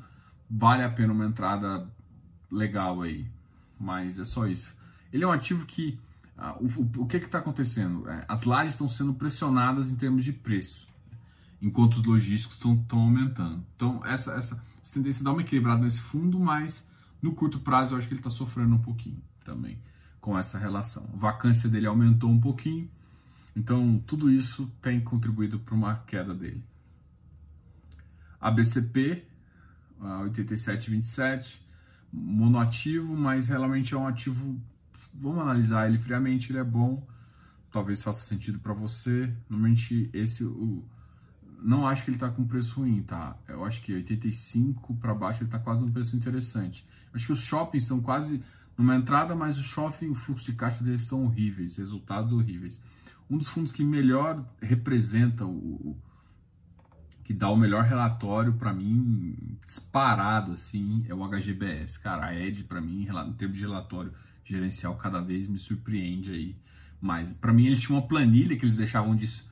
vale 0.49 0.83
a 0.83 0.91
pena 0.91 1.13
uma 1.13 1.27
entrada 1.27 1.89
legal 2.51 3.03
aí. 3.03 3.27
Mas 3.79 4.19
é 4.19 4.25
só 4.25 4.47
isso. 4.47 4.77
Ele 5.13 5.25
é 5.25 5.27
um 5.27 5.33
ativo 5.33 5.67
que 5.67 5.99
o, 6.61 7.03
o, 7.03 7.07
que 7.07 7.17
está 7.17 7.39
acontecendo? 7.39 8.09
É, 8.09 8.25
as 8.29 8.43
lajes 8.43 8.73
estão 8.73 8.89
sendo 8.89 9.15
pressionadas 9.15 9.91
em 9.91 9.97
termos 9.97 10.25
de 10.25 10.33
preço, 10.33 10.89
enquanto 11.63 11.95
os 11.97 12.05
logísticos 12.05 12.57
estão 12.57 12.99
aumentando. 12.99 13.65
Então, 13.77 14.05
essa, 14.05 14.33
essa, 14.33 14.63
essa 14.83 14.95
tendência 14.95 15.25
dá 15.25 15.33
uma 15.33 15.43
equilibrada 15.43 15.83
nesse 15.83 16.01
fundo, 16.01 16.39
mas 16.39 16.89
no 17.23 17.35
curto 17.35 17.61
prazo 17.61 17.95
eu 17.95 17.99
acho 17.99 18.09
que 18.09 18.15
ele 18.15 18.21
está 18.21 18.31
sofrendo 18.31 18.75
um 18.75 18.83
pouquinho 18.83 19.23
também 19.45 19.79
com 20.21 20.37
essa 20.39 20.59
relação. 20.59 21.09
A 21.13 21.17
vacância 21.17 21.69
dele 21.69 21.87
aumentou 21.87 22.31
um 22.31 22.41
pouquinho, 22.41 22.91
então 23.55 24.03
tudo 24.07 24.31
isso 24.31 24.67
tem 24.83 25.01
contribuído 25.01 25.61
para 25.61 25.75
uma 25.75 25.97
queda 26.07 26.35
dele. 26.35 26.65
ABCP, 28.41 29.25
87,27, 30.01 31.61
monoativo, 32.13 33.17
mas 33.17 33.49
realmente 33.49 33.95
é 33.95 33.97
um 33.97 34.07
ativo 34.07 34.61
vamos 35.13 35.41
analisar 35.41 35.89
ele 35.89 35.99
friamente, 35.99 36.51
ele 36.53 36.59
é 36.59 36.65
bom, 36.65 37.07
talvez 37.71 38.03
faça 38.03 38.25
sentido 38.25 38.59
para 38.59 38.73
você. 38.73 39.33
Normalmente 39.49 40.09
esse 40.13 40.45
o 40.45 40.85
não 41.65 41.87
acho 41.87 42.05
que 42.05 42.11
ele 42.11 42.17
está 42.17 42.29
com 42.29 42.45
preço 42.47 42.81
ruim, 42.81 43.03
tá? 43.03 43.39
Eu 43.49 43.65
acho 43.65 43.81
que 43.81 43.95
85 43.95 44.95
para 44.97 45.15
baixo 45.15 45.41
ele 45.41 45.49
está 45.49 45.59
quase 45.59 45.81
num 45.81 45.91
preço 45.91 46.15
interessante. 46.15 46.87
Acho 47.15 47.27
que 47.27 47.33
os 47.33 47.41
shoppings 47.41 47.85
estão 47.85 48.03
quase 48.03 48.43
numa 48.77 48.95
entrada, 48.95 49.35
mas 49.35 49.57
o 49.57 49.63
shopping, 49.63 50.11
o 50.11 50.15
fluxo 50.15 50.45
de 50.45 50.53
caixa 50.53 50.85
deles 50.85 51.03
estão 51.03 51.25
horríveis, 51.25 51.77
resultados 51.77 52.33
horríveis. 52.33 52.79
Um 53.31 53.39
dos 53.39 53.49
fundos 53.49 53.73
que 53.73 53.83
melhor 53.83 54.45
representa 54.61 55.47
o, 55.47 55.97
que 57.25 57.33
dá 57.33 57.49
o 57.49 57.57
melhor 57.57 57.85
relatório 57.85 58.53
para 58.53 58.73
mim 58.73 59.35
disparado 59.67 60.53
assim 60.53 61.05
é 61.09 61.15
o 61.15 61.27
HGBS, 61.27 61.99
cara. 61.99 62.27
A 62.27 62.35
Ed 62.39 62.65
para 62.65 62.81
mim 62.81 63.09
em 63.09 63.33
termos 63.33 63.57
de 63.57 63.63
relatório 63.63 64.13
gerencial 64.45 64.97
cada 64.97 65.21
vez 65.21 65.49
me 65.49 65.59
surpreende 65.59 66.31
aí. 66.31 66.57
Mas 67.01 67.33
para 67.33 67.53
mim 67.53 67.67
eles 67.67 67.81
tinham 67.81 67.99
uma 67.99 68.07
planilha 68.07 68.57
que 68.57 68.65
eles 68.65 68.77
deixavam 68.77 69.15
disso. 69.17 69.49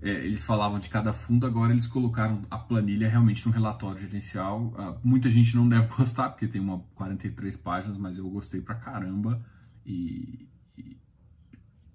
É, 0.00 0.10
eles 0.10 0.44
falavam 0.44 0.78
de 0.78 0.88
cada 0.88 1.12
fundo, 1.12 1.46
agora 1.46 1.72
eles 1.72 1.86
colocaram 1.86 2.42
a 2.50 2.58
planilha 2.58 3.08
realmente 3.08 3.46
no 3.46 3.52
relatório 3.52 4.00
gerencial. 4.00 4.66
Uh, 4.66 4.98
muita 5.02 5.30
gente 5.30 5.56
não 5.56 5.68
deve 5.68 5.86
gostar, 5.96 6.28
porque 6.30 6.46
tem 6.46 6.60
uma 6.60 6.80
43 6.94 7.56
páginas, 7.56 7.96
mas 7.96 8.18
eu 8.18 8.28
gostei 8.28 8.60
pra 8.60 8.74
caramba. 8.74 9.42
E, 9.86 10.46
e, 10.76 10.96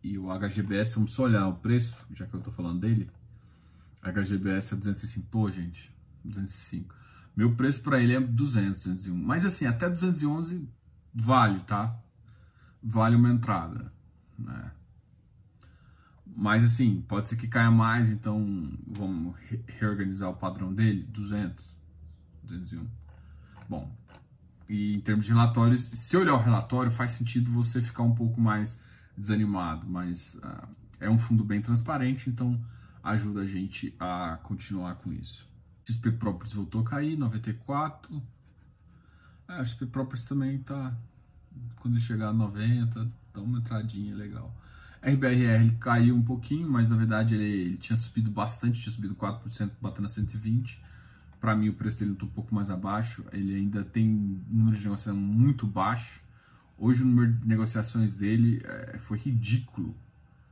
e 0.03 0.17
o 0.17 0.27
HGBS, 0.31 0.95
vamos 0.95 1.13
só 1.13 1.23
olhar 1.23 1.47
o 1.47 1.57
preço, 1.57 1.97
já 2.11 2.25
que 2.25 2.33
eu 2.33 2.41
tô 2.41 2.51
falando 2.51 2.79
dele. 2.79 3.09
HGBS 4.01 4.73
é 4.73 4.77
205, 4.77 5.27
pô, 5.27 5.51
gente, 5.51 5.93
205. 6.23 6.95
Meu 7.35 7.55
preço 7.55 7.81
para 7.81 8.01
ele 8.01 8.15
é 8.15 8.19
200, 8.19 8.85
201. 8.85 9.15
Mas 9.15 9.45
assim, 9.45 9.65
até 9.65 9.89
211 9.89 10.67
vale, 11.13 11.59
tá? 11.61 11.95
Vale 12.81 13.15
uma 13.15 13.29
entrada, 13.29 13.91
né? 14.37 14.71
Mas 16.25 16.63
assim, 16.63 17.01
pode 17.01 17.27
ser 17.27 17.35
que 17.35 17.47
caia 17.47 17.71
mais, 17.71 18.09
então 18.09 18.71
vamos 18.87 19.35
re 19.37 19.63
reorganizar 19.67 20.29
o 20.29 20.35
padrão 20.35 20.73
dele, 20.73 21.03
200, 21.03 21.75
201. 22.43 22.87
Bom, 23.67 23.91
e 24.69 24.93
em 24.93 25.01
termos 25.01 25.25
de 25.25 25.31
relatórios, 25.31 25.81
se 25.81 26.15
olhar 26.15 26.35
o 26.35 26.41
relatório, 26.41 26.91
faz 26.91 27.11
sentido 27.11 27.51
você 27.51 27.81
ficar 27.81 28.03
um 28.03 28.13
pouco 28.13 28.39
mais 28.39 28.81
desanimado, 29.17 29.89
mas 29.89 30.35
uh, 30.35 30.67
é 30.99 31.09
um 31.09 31.17
fundo 31.17 31.43
bem 31.43 31.61
transparente, 31.61 32.29
então 32.29 32.59
ajuda 33.03 33.41
a 33.41 33.45
gente 33.45 33.95
a 33.99 34.37
continuar 34.43 34.95
com 34.95 35.11
isso. 35.11 35.49
XP 35.85 36.11
Properties 36.11 36.53
voltou 36.53 36.81
a 36.81 36.85
cair, 36.85 37.17
94. 37.17 38.21
É, 39.49 39.65
XP 39.65 39.87
Properties 39.87 40.27
também 40.27 40.59
tá. 40.59 40.95
Quando 41.77 41.99
chegar 41.99 42.29
a 42.29 42.33
90, 42.33 43.11
dá 43.33 43.41
uma 43.41 43.57
entradinha 43.57 44.15
legal. 44.15 44.55
RBRR 45.01 45.75
caiu 45.79 46.15
um 46.15 46.21
pouquinho, 46.21 46.69
mas 46.69 46.87
na 46.89 46.95
verdade 46.95 47.33
ele, 47.33 47.45
ele 47.45 47.77
tinha 47.77 47.97
subido 47.97 48.29
bastante, 48.29 48.79
tinha 48.79 48.93
subido 48.93 49.15
4%, 49.15 49.71
batendo 49.81 50.05
a 50.05 50.09
120. 50.09 50.79
Para 51.39 51.55
mim, 51.55 51.69
o 51.69 51.73
preço 51.73 51.99
dele 51.99 52.11
está 52.11 52.25
um 52.25 52.29
pouco 52.29 52.53
mais 52.53 52.69
abaixo. 52.69 53.25
Ele 53.31 53.55
ainda 53.55 53.83
tem 53.83 54.05
número 54.47 54.77
de 54.77 54.83
negociação 54.83 55.15
muito 55.15 55.65
baixo. 55.65 56.21
Hoje, 56.77 57.01
o 57.01 57.05
número 57.05 57.33
de 57.33 57.47
negociações 57.47 58.13
dele 58.13 58.61
é, 58.65 58.97
foi 58.99 59.17
ridículo. 59.17 59.95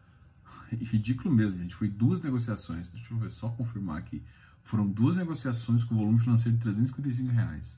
Ridículo 0.71 1.33
mesmo, 1.33 1.59
gente. 1.59 1.75
Foi 1.75 1.89
duas 1.89 2.21
negociações. 2.21 2.91
Deixa 2.91 3.13
eu 3.13 3.17
ver, 3.17 3.29
só 3.29 3.49
confirmar 3.49 3.97
aqui. 3.97 4.23
Foram 4.63 4.87
duas 4.87 5.17
negociações 5.17 5.83
com 5.83 5.95
volume 5.95 6.19
financeiro 6.19 6.57
de 6.57 6.63
355 6.63 7.31
reais. 7.31 7.77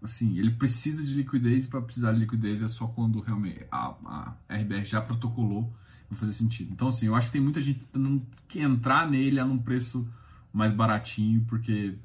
Assim, 0.00 0.38
ele 0.38 0.52
precisa 0.52 1.04
de 1.04 1.12
liquidez 1.14 1.66
para 1.66 1.80
precisar 1.80 2.12
de 2.12 2.20
liquidez 2.20 2.62
é 2.62 2.68
só 2.68 2.86
quando 2.86 3.20
realmente 3.20 3.66
a, 3.70 4.36
a 4.48 4.54
RBR 4.54 4.84
já 4.84 5.00
protocolou 5.00 5.72
vai 6.08 6.18
fazer 6.18 6.32
sentido. 6.32 6.72
Então, 6.72 6.88
assim, 6.88 7.06
eu 7.06 7.14
acho 7.14 7.26
que 7.26 7.34
tem 7.34 7.40
muita 7.40 7.60
gente 7.60 7.80
tentando 7.80 8.26
entrar 8.54 9.08
nele 9.10 9.38
a 9.38 9.44
num 9.44 9.58
preço 9.58 10.08
mais 10.52 10.72
baratinho, 10.72 11.44
porque 11.46 11.98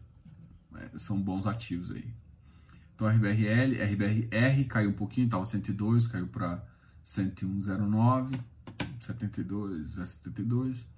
é, 0.76 0.98
são 0.98 1.20
bons 1.22 1.48
ativos 1.48 1.92
aí. 1.92 2.06
Então, 2.96 3.08
RBRL, 3.08 3.82
RBRR 3.82 4.66
caiu 4.68 4.90
um 4.90 4.94
pouquinho, 4.94 5.26
estava 5.26 5.46
102, 5.46 6.08
caiu 6.08 6.28
para 6.28 6.64
101,09, 7.06 8.40
72, 9.00 9.94
72. 9.94 10.90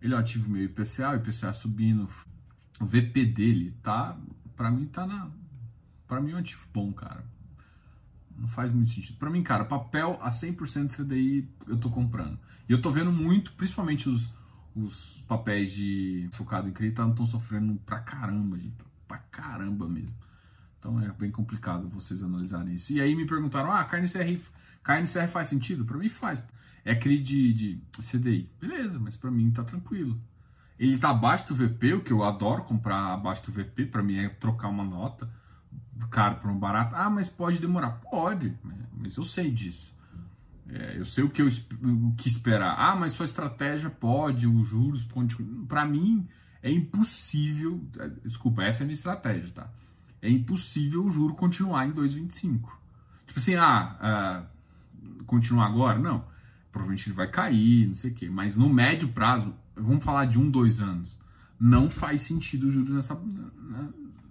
Ele 0.00 0.14
é 0.14 0.16
um 0.16 0.20
ativo 0.20 0.48
meio 0.48 0.66
IPCA, 0.66 1.10
o 1.10 1.16
IPCA 1.16 1.52
subindo. 1.52 2.08
O 2.80 2.86
VP 2.86 3.26
dele 3.26 3.74
tá, 3.82 4.16
para 4.56 4.70
mim 4.70 4.86
tá 4.86 5.06
na, 5.06 5.28
para 6.08 6.20
mim 6.20 6.32
é 6.32 6.34
um 6.34 6.38
ativo 6.38 6.66
bom, 6.72 6.92
cara. 6.92 7.24
Não 8.36 8.48
faz 8.48 8.72
muito 8.72 8.90
sentido. 8.90 9.18
Para 9.18 9.30
mim, 9.30 9.42
cara, 9.42 9.64
papel 9.64 10.18
a 10.22 10.30
100% 10.30 10.96
CDI 10.96 11.48
eu 11.66 11.76
tô 11.78 11.90
comprando. 11.90 12.38
E 12.68 12.72
eu 12.72 12.80
tô 12.80 12.90
vendo 12.90 13.12
muito, 13.12 13.52
principalmente 13.52 14.08
os 14.08 14.30
os 14.78 15.22
papéis 15.26 15.72
de 15.72 16.28
focado 16.32 16.68
em 16.68 16.72
crédito 16.72 17.02
estão 17.02 17.26
sofrendo 17.26 17.74
pra 17.84 17.98
caramba, 17.98 18.56
gente. 18.56 18.76
Pra 19.06 19.18
caramba 19.18 19.88
mesmo. 19.88 20.14
Então 20.78 21.00
é 21.00 21.08
bem 21.10 21.30
complicado 21.30 21.88
vocês 21.88 22.22
analisarem 22.22 22.74
isso. 22.74 22.92
E 22.92 23.00
aí 23.00 23.14
me 23.14 23.26
perguntaram: 23.26 23.72
ah, 23.72 23.84
carne 23.84 24.08
CR, 24.08 25.28
faz 25.28 25.48
sentido? 25.48 25.84
Para 25.84 25.98
mim 25.98 26.08
faz. 26.08 26.42
É 26.84 26.94
CRI 26.94 27.22
de, 27.22 27.52
de 27.52 27.82
CDI. 28.00 28.48
Beleza, 28.60 28.98
mas 28.98 29.16
para 29.16 29.30
mim 29.30 29.50
tá 29.50 29.64
tranquilo. 29.64 30.18
Ele 30.78 30.96
tá 30.96 31.10
abaixo 31.10 31.48
do 31.48 31.54
VP, 31.54 31.94
o 31.94 32.00
que 32.02 32.12
eu 32.12 32.22
adoro 32.22 32.62
comprar 32.62 33.12
abaixo 33.12 33.44
do 33.44 33.52
VP, 33.52 33.86
para 33.86 34.02
mim 34.02 34.18
é 34.18 34.28
trocar 34.28 34.68
uma 34.68 34.84
nota 34.84 35.28
caro 36.10 36.36
por 36.36 36.50
um 36.50 36.58
barato. 36.58 36.94
Ah, 36.94 37.10
mas 37.10 37.28
pode 37.28 37.58
demorar. 37.58 38.00
Pode, 38.10 38.56
mas 38.96 39.16
eu 39.16 39.24
sei 39.24 39.50
disso. 39.50 39.96
É, 40.68 40.98
eu 40.98 41.04
sei 41.04 41.24
o 41.24 41.30
que, 41.30 41.40
eu, 41.40 41.48
o 41.48 42.14
que 42.14 42.28
esperar. 42.28 42.74
Ah, 42.78 42.94
mas 42.94 43.12
sua 43.12 43.24
estratégia 43.24 43.88
pode, 43.88 44.46
os 44.46 44.66
juros. 44.66 45.08
Para 45.66 45.86
mim, 45.86 46.26
é 46.62 46.70
impossível. 46.70 47.80
Desculpa, 48.24 48.62
essa 48.62 48.82
é 48.82 48.84
a 48.84 48.86
minha 48.86 48.94
estratégia, 48.94 49.48
tá? 49.54 49.70
É 50.20 50.28
impossível 50.28 51.04
o 51.04 51.10
juro 51.10 51.34
continuar 51.34 51.86
em 51.86 51.92
2,25. 51.92 52.68
Tipo 53.26 53.38
assim, 53.38 53.54
ah, 53.54 53.96
ah, 54.00 54.42
continuar 55.26 55.66
agora? 55.66 55.98
Não. 55.98 56.24
Provavelmente 56.72 57.08
ele 57.08 57.16
vai 57.16 57.28
cair, 57.28 57.86
não 57.86 57.94
sei 57.94 58.10
o 58.10 58.14
quê. 58.14 58.28
Mas 58.28 58.56
no 58.56 58.68
médio 58.68 59.08
prazo, 59.08 59.54
vamos 59.74 60.04
falar 60.04 60.26
de 60.26 60.38
um, 60.38 60.50
dois 60.50 60.80
anos, 60.80 61.18
não 61.58 61.88
faz 61.88 62.22
sentido 62.22 62.66
o 62.66 62.70
juros 62.70 62.90
nessa, 62.90 63.18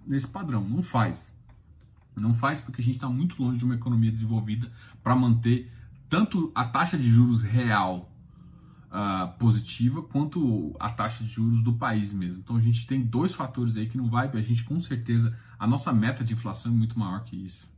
nesse 0.08 0.26
padrão. 0.26 0.66
Não 0.66 0.82
faz. 0.82 1.36
Não 2.16 2.34
faz 2.34 2.60
porque 2.60 2.80
a 2.80 2.84
gente 2.84 2.96
está 2.96 3.08
muito 3.08 3.40
longe 3.40 3.58
de 3.58 3.64
uma 3.64 3.74
economia 3.74 4.10
desenvolvida 4.10 4.72
para 5.02 5.14
manter 5.14 5.70
tanto 6.08 6.50
a 6.54 6.64
taxa 6.64 6.96
de 6.96 7.08
juros 7.08 7.42
real 7.42 8.10
uh, 8.88 9.38
positiva 9.38 10.02
quanto 10.02 10.74
a 10.80 10.90
taxa 10.90 11.22
de 11.22 11.30
juros 11.30 11.62
do 11.62 11.74
país 11.74 12.12
mesmo. 12.12 12.40
Então 12.40 12.56
a 12.56 12.60
gente 12.60 12.86
tem 12.86 13.02
dois 13.02 13.32
fatores 13.32 13.76
aí 13.76 13.86
que 13.86 13.96
não 13.96 14.08
vai, 14.08 14.28
a 14.28 14.42
gente 14.42 14.64
com 14.64 14.80
certeza, 14.80 15.36
a 15.58 15.66
nossa 15.66 15.92
meta 15.92 16.24
de 16.24 16.32
inflação 16.32 16.72
é 16.72 16.74
muito 16.74 16.98
maior 16.98 17.24
que 17.24 17.36
isso. 17.36 17.70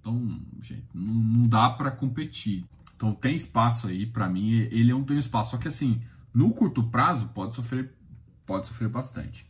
Então, 0.00 0.40
gente, 0.60 0.86
não, 0.94 1.14
não 1.14 1.48
dá 1.48 1.70
para 1.70 1.90
competir. 1.90 2.64
Então 2.96 3.12
tem 3.12 3.34
espaço 3.34 3.88
aí 3.88 4.06
para 4.06 4.28
mim, 4.28 4.52
ele 4.52 4.90
é 4.90 4.94
um 4.94 5.04
tem 5.04 5.18
espaço, 5.18 5.52
só 5.52 5.56
que 5.58 5.68
assim, 5.68 6.00
no 6.32 6.52
curto 6.52 6.84
prazo 6.84 7.28
pode 7.28 7.54
sofrer 7.54 7.92
pode 8.46 8.66
sofrer 8.66 8.88
bastante. 8.88 9.46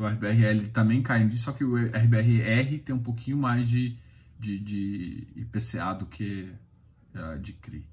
Então 0.00 0.08
o 0.08 0.12
RBRL 0.14 0.68
também 0.72 1.02
caindo, 1.02 1.36
só 1.36 1.52
que 1.52 1.62
o 1.62 1.76
RBRR 1.76 2.78
tem 2.78 2.94
um 2.94 3.02
pouquinho 3.02 3.36
mais 3.36 3.68
de, 3.68 3.98
de, 4.38 4.58
de 4.58 5.28
IPCA 5.36 5.92
do 5.92 6.06
que 6.06 6.50
uh, 7.14 7.38
de 7.38 7.52
CRI. 7.52 7.86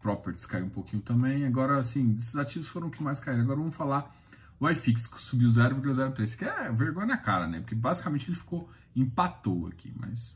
Properties 0.00 0.46
caiu 0.46 0.64
um 0.64 0.70
pouquinho 0.70 1.02
também. 1.02 1.44
Agora, 1.44 1.78
assim, 1.78 2.14
esses 2.14 2.34
ativos 2.36 2.68
foram 2.68 2.88
o 2.88 2.90
que 2.90 3.02
mais 3.02 3.20
caíram. 3.20 3.42
Agora 3.42 3.58
vamos 3.58 3.74
falar 3.74 4.10
o 4.58 4.70
iFix, 4.70 5.06
que 5.06 5.20
subiu 5.20 5.50
0,03, 5.50 6.34
que 6.34 6.46
é 6.46 6.72
vergonha 6.72 7.08
na 7.08 7.18
cara, 7.18 7.46
né? 7.46 7.60
Porque 7.60 7.74
basicamente 7.74 8.30
ele 8.30 8.36
ficou, 8.36 8.70
empatou 8.96 9.66
aqui, 9.66 9.92
mas 9.94 10.34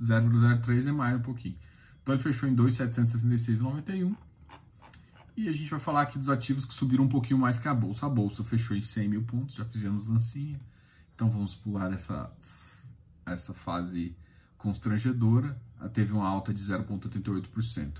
0,03 0.00 0.86
é 0.86 0.92
mais 0.92 1.16
um 1.16 1.22
pouquinho. 1.22 1.58
Então 2.00 2.14
ele 2.14 2.22
fechou 2.22 2.48
em 2.48 2.54
2,766,91. 2.54 4.14
E 5.36 5.48
a 5.48 5.52
gente 5.52 5.70
vai 5.70 5.80
falar 5.80 6.02
aqui 6.02 6.18
dos 6.18 6.30
ativos 6.30 6.64
que 6.64 6.72
subiram 6.72 7.04
um 7.04 7.08
pouquinho 7.08 7.38
mais 7.38 7.58
que 7.58 7.66
a 7.66 7.74
bolsa. 7.74 8.06
A 8.06 8.08
bolsa 8.08 8.44
fechou 8.44 8.76
em 8.76 8.82
100 8.82 9.08
mil 9.08 9.22
pontos, 9.22 9.56
já 9.56 9.64
fizemos 9.64 10.06
dancinha. 10.06 10.60
Então 11.14 11.28
vamos 11.28 11.54
pular 11.54 11.92
essa, 11.92 12.30
essa 13.26 13.52
fase 13.52 14.16
constrangedora, 14.56 15.60
teve 15.92 16.12
uma 16.12 16.26
alta 16.26 16.54
de 16.54 16.62
0,88%. 16.62 17.98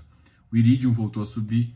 O 0.51 0.57
Iridium 0.57 0.91
voltou 0.91 1.21
a 1.21 1.25
subir. 1.25 1.75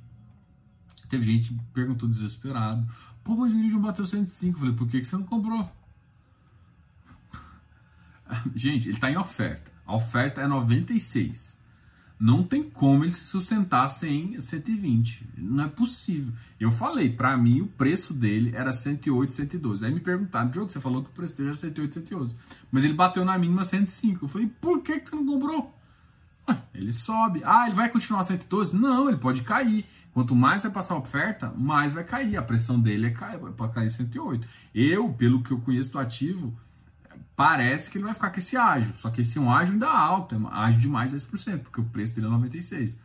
Teve 1.08 1.26
gente 1.26 1.54
que 1.54 1.64
perguntou 1.74 2.08
desesperado: 2.08 2.88
pô, 3.24 3.36
mas 3.36 3.54
o 3.54 3.58
Iridium 3.58 3.82
bateu 3.82 4.08
105. 4.08 4.56
Eu 4.56 4.60
falei: 4.60 4.76
por 4.76 4.88
que, 4.88 5.00
que 5.00 5.06
você 5.06 5.18
não 5.18 5.24
comprou? 5.24 5.70
gente, 8.56 8.88
ele 8.88 8.96
está 8.96 9.12
em 9.12 9.18
oferta. 9.18 9.72
A 9.86 9.96
oferta 9.96 10.42
é 10.42 10.48
96. 10.48 11.59
Não 12.20 12.44
tem 12.44 12.64
como 12.64 13.06
ele 13.06 13.14
se 13.14 13.24
sustentar 13.24 13.88
sem 13.88 14.40
120. 14.42 15.26
Não 15.38 15.64
é 15.64 15.68
possível. 15.70 16.34
Eu 16.60 16.70
falei, 16.70 17.10
para 17.10 17.38
mim 17.38 17.62
o 17.62 17.68
preço 17.68 18.14
dele 18.14 18.52
era 18.54 18.74
108, 18.74 19.32
112. 19.32 19.86
Aí 19.86 19.94
me 19.94 20.02
perguntaram, 20.02 20.50
Diogo, 20.50 20.70
você 20.70 20.82
falou 20.82 21.02
que 21.02 21.10
o 21.10 21.14
preço 21.14 21.38
dele 21.38 21.50
era 21.50 21.58
108, 21.58 21.94
111. 21.94 22.36
Mas 22.70 22.84
ele 22.84 22.94
bateu 22.94 23.24
na 23.24 23.38
mínima 23.38 23.64
105. 23.64 24.26
Eu 24.26 24.30
falei, 24.30 24.52
por 24.60 24.82
que, 24.82 25.00
que 25.00 25.10
você 25.10 25.16
não 25.16 25.26
comprou? 25.26 25.74
Ele 26.74 26.92
sobe. 26.92 27.42
Ah, 27.46 27.68
ele 27.68 27.76
vai 27.76 27.90
continuar 27.90 28.24
112? 28.24 28.76
Não, 28.76 29.08
ele 29.08 29.18
pode 29.18 29.44
cair. 29.44 29.86
Quanto 30.14 30.36
mais 30.36 30.64
vai 30.64 30.72
passar 30.72 30.96
a 30.96 30.98
oferta, 30.98 31.54
mais 31.56 31.94
vai 31.94 32.04
cair. 32.04 32.36
A 32.36 32.42
pressão 32.42 32.80
dele 32.80 33.08
é 33.08 33.12
cair, 33.12 33.40
pode 33.40 33.74
cair 33.74 33.90
108. 33.90 34.48
Eu, 34.74 35.14
pelo 35.14 35.42
que 35.42 35.52
eu 35.52 35.62
conheço 35.62 35.92
do 35.92 36.00
ativo, 36.00 36.54
parece 37.40 37.90
que 37.90 37.98
ele 37.98 38.04
vai 38.04 38.14
ficar 38.14 38.32
com 38.32 38.40
esse 38.40 38.58
ágio. 38.58 38.94
Só 38.98 39.10
que 39.10 39.22
esse 39.22 39.38
é 39.38 39.42
um 39.42 39.50
ágio 39.50 39.72
ainda 39.72 39.88
alto, 39.88 40.36
é 40.36 40.40
ágio 40.52 40.82
de 40.82 40.90
mais 40.90 41.14
10%, 41.14 41.60
porque 41.60 41.80
o 41.80 41.86
preço 41.86 42.14
dele 42.14 42.28
é 42.28 42.32
96%. 42.32 42.98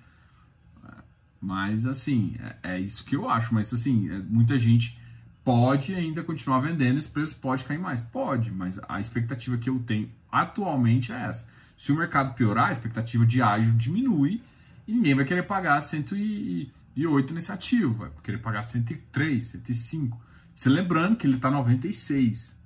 Mas 1.41 1.87
assim, 1.87 2.35
é, 2.41 2.75
é 2.75 2.81
isso 2.81 3.05
que 3.05 3.15
eu 3.15 3.31
acho. 3.31 3.55
Mas 3.55 3.73
assim, 3.73 4.11
é, 4.11 4.19
muita 4.19 4.59
gente 4.59 5.01
pode 5.45 5.95
ainda 5.95 6.21
continuar 6.25 6.59
vendendo, 6.59 6.99
esse 6.99 7.07
preço 7.07 7.37
pode 7.37 7.63
cair 7.65 7.79
mais. 7.79 8.03
Pode, 8.03 8.51
mas 8.51 8.81
a 8.89 8.99
expectativa 8.99 9.57
que 9.57 9.71
eu 9.71 9.79
tenho 9.79 10.11
atualmente 10.33 11.13
é 11.13 11.27
essa. 11.27 11.49
Se 11.79 11.93
o 11.93 11.97
mercado 11.97 12.35
piorar, 12.35 12.71
a 12.71 12.73
expectativa 12.73 13.25
de 13.25 13.41
ágio 13.41 13.73
diminui 13.75 14.43
e 14.85 14.95
ninguém 14.95 15.15
vai 15.15 15.25
querer 15.25 15.45
pagar 15.45 15.81
108 15.81 17.33
nesse 17.33 17.53
ativo, 17.53 17.95
vai 17.95 18.11
querer 18.21 18.39
pagar 18.39 18.63
103, 18.63 19.47
105. 19.47 20.21
Você 20.57 20.69
lembrando 20.69 21.15
que 21.15 21.25
ele 21.25 21.37
está 21.37 21.53
96, 21.53 22.59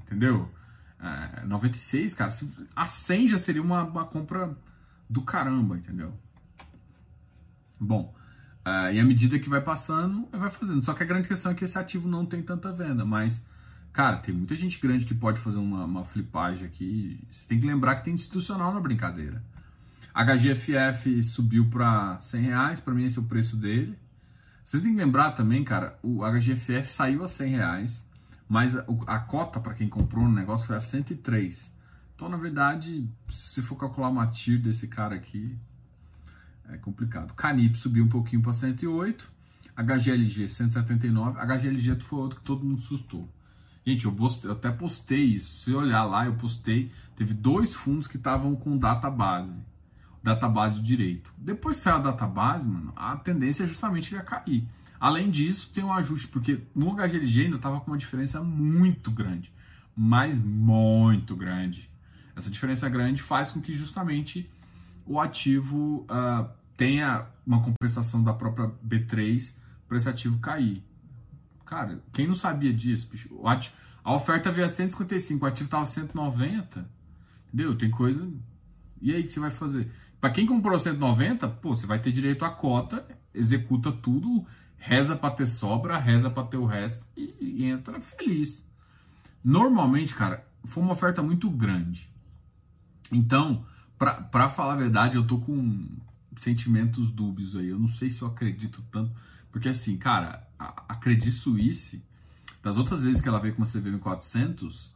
entendeu? 0.00 0.48
É, 1.02 1.44
96, 1.44 2.14
cara, 2.14 2.30
a 2.76 2.86
100 2.86 3.28
já 3.28 3.38
seria 3.38 3.60
uma, 3.60 3.82
uma 3.82 4.04
compra 4.04 4.56
do 5.10 5.20
caramba, 5.22 5.76
entendeu? 5.76 6.14
Bom, 7.78 8.14
uh, 8.64 8.92
e 8.92 9.00
à 9.00 9.04
medida 9.04 9.38
que 9.38 9.48
vai 9.48 9.60
passando, 9.60 10.28
vai 10.30 10.48
fazendo. 10.48 10.80
Só 10.82 10.94
que 10.94 11.02
a 11.02 11.06
grande 11.06 11.26
questão 11.26 11.50
é 11.50 11.54
que 11.54 11.64
esse 11.64 11.76
ativo 11.76 12.08
não 12.08 12.24
tem 12.24 12.40
tanta 12.40 12.70
venda, 12.70 13.04
mas, 13.04 13.44
cara, 13.92 14.18
tem 14.18 14.32
muita 14.32 14.54
gente 14.54 14.80
grande 14.80 15.04
que 15.04 15.14
pode 15.14 15.40
fazer 15.40 15.58
uma, 15.58 15.84
uma 15.84 16.04
flipagem 16.04 16.66
aqui. 16.66 17.18
Você 17.32 17.48
tem 17.48 17.58
que 17.58 17.66
lembrar 17.66 17.96
que 17.96 18.04
tem 18.04 18.14
institucional 18.14 18.72
na 18.72 18.80
brincadeira. 18.80 19.42
HGFF 20.14 21.22
subiu 21.22 21.68
para 21.68 22.20
100 22.20 22.42
reais, 22.42 22.80
para 22.80 22.94
mim 22.94 23.04
esse 23.04 23.18
é 23.18 23.22
o 23.22 23.24
preço 23.24 23.56
dele. 23.56 23.98
Você 24.62 24.80
tem 24.80 24.92
que 24.92 24.98
lembrar 24.98 25.32
também, 25.32 25.64
cara, 25.64 25.98
o 26.00 26.20
HGFF 26.24 26.92
saiu 26.92 27.24
a 27.24 27.28
100 27.28 27.50
reais, 27.50 28.04
mas 28.52 28.76
a, 28.76 28.84
a 29.06 29.18
cota 29.18 29.58
para 29.58 29.72
quem 29.72 29.88
comprou 29.88 30.24
no 30.24 30.30
negócio 30.30 30.66
foi 30.66 30.76
a 30.76 30.80
103. 30.80 31.74
Então, 32.14 32.28
na 32.28 32.36
verdade, 32.36 33.08
se 33.30 33.62
for 33.62 33.76
calcular 33.76 34.10
uma 34.10 34.26
TIR 34.26 34.60
desse 34.60 34.88
cara 34.88 35.14
aqui, 35.14 35.56
é 36.68 36.76
complicado. 36.76 37.32
Canip 37.32 37.78
subiu 37.78 38.04
um 38.04 38.10
pouquinho 38.10 38.42
para 38.42 38.52
108, 38.52 39.32
HGLG 39.74 40.48
179, 40.48 41.40
HGLG 41.40 41.98
foi 42.00 42.18
outro 42.18 42.40
que 42.40 42.44
todo 42.44 42.62
mundo 42.62 42.82
assustou. 42.82 43.26
Gente, 43.86 44.04
eu, 44.04 44.12
postei, 44.12 44.50
eu 44.50 44.54
até 44.54 44.70
postei 44.70 45.24
isso. 45.24 45.64
Se 45.64 45.72
olhar 45.72 46.04
lá, 46.04 46.26
eu 46.26 46.34
postei. 46.34 46.92
Teve 47.16 47.32
dois 47.32 47.74
fundos 47.74 48.06
que 48.06 48.18
estavam 48.18 48.54
com 48.54 48.76
database. 48.76 49.64
Database 50.22 50.74
do 50.74 50.82
direito. 50.82 51.32
Depois 51.38 51.78
que 51.78 51.84
saiu 51.84 51.96
a 51.96 52.00
database, 52.00 52.68
mano, 52.68 52.92
a 52.94 53.16
tendência 53.16 53.64
é 53.64 53.66
justamente 53.66 54.12
ia 54.14 54.22
cair. 54.22 54.68
Além 55.02 55.32
disso, 55.32 55.68
tem 55.74 55.82
um 55.82 55.92
ajuste, 55.92 56.28
porque 56.28 56.60
no 56.72 56.94
HGLG 56.94 57.46
ainda 57.46 57.56
estava 57.56 57.80
com 57.80 57.90
uma 57.90 57.98
diferença 57.98 58.40
muito 58.40 59.10
grande. 59.10 59.52
Mas 59.96 60.38
muito 60.38 61.34
grande. 61.34 61.90
Essa 62.36 62.48
diferença 62.48 62.88
grande 62.88 63.20
faz 63.20 63.50
com 63.50 63.60
que 63.60 63.74
justamente 63.74 64.48
o 65.04 65.18
ativo 65.18 66.06
uh, 66.08 66.48
tenha 66.76 67.26
uma 67.44 67.60
compensação 67.60 68.22
da 68.22 68.32
própria 68.32 68.70
B3 68.86 69.56
para 69.88 69.96
esse 69.96 70.08
ativo 70.08 70.38
cair. 70.38 70.84
Cara, 71.66 72.00
quem 72.12 72.28
não 72.28 72.36
sabia 72.36 72.72
disso, 72.72 73.08
bicho? 73.10 73.44
Ativo, 73.44 73.74
a 74.04 74.14
oferta 74.14 74.52
veio 74.52 74.66
a 74.66 74.68
155, 74.68 75.44
o 75.44 75.48
ativo 75.48 75.66
estava 75.66 75.84
190. 75.84 76.88
Entendeu? 77.48 77.76
Tem 77.76 77.90
coisa. 77.90 78.32
E 79.00 79.12
aí 79.12 79.24
que 79.24 79.32
você 79.32 79.40
vai 79.40 79.50
fazer? 79.50 79.90
Para 80.20 80.30
quem 80.30 80.46
comprou 80.46 80.78
190, 80.78 81.48
pô, 81.48 81.74
você 81.74 81.88
vai 81.88 81.98
ter 81.98 82.12
direito 82.12 82.44
à 82.44 82.50
cota, 82.50 83.04
executa 83.34 83.90
tudo, 83.90 84.46
reza 84.82 85.14
para 85.14 85.30
ter 85.32 85.46
sobra, 85.46 85.96
reza 85.96 86.28
para 86.28 86.42
ter 86.42 86.56
o 86.56 86.66
resto 86.66 87.06
e, 87.16 87.34
e 87.40 87.64
entra 87.64 88.00
feliz. 88.00 88.68
Normalmente, 89.42 90.12
cara, 90.12 90.44
foi 90.64 90.82
uma 90.82 90.92
oferta 90.92 91.22
muito 91.22 91.48
grande. 91.48 92.10
Então, 93.10 93.64
para 93.96 94.48
falar 94.50 94.72
a 94.72 94.76
verdade, 94.76 95.16
eu 95.16 95.24
tô 95.24 95.38
com 95.38 95.86
sentimentos 96.36 97.12
dúbios 97.12 97.54
aí. 97.54 97.68
Eu 97.68 97.78
não 97.78 97.88
sei 97.88 98.10
se 98.10 98.22
eu 98.22 98.28
acredito 98.28 98.82
tanto. 98.90 99.12
Porque 99.52 99.68
assim, 99.68 99.96
cara, 99.96 100.48
a, 100.58 100.82
a 100.88 100.96
Credit 100.96 101.30
Suisse, 101.30 102.04
das 102.60 102.76
outras 102.76 103.04
vezes 103.04 103.20
que 103.20 103.28
ela 103.28 103.38
veio 103.38 103.54
com 103.54 103.62
uma 103.62 103.68
CVM 103.68 104.00
400, 104.00 104.90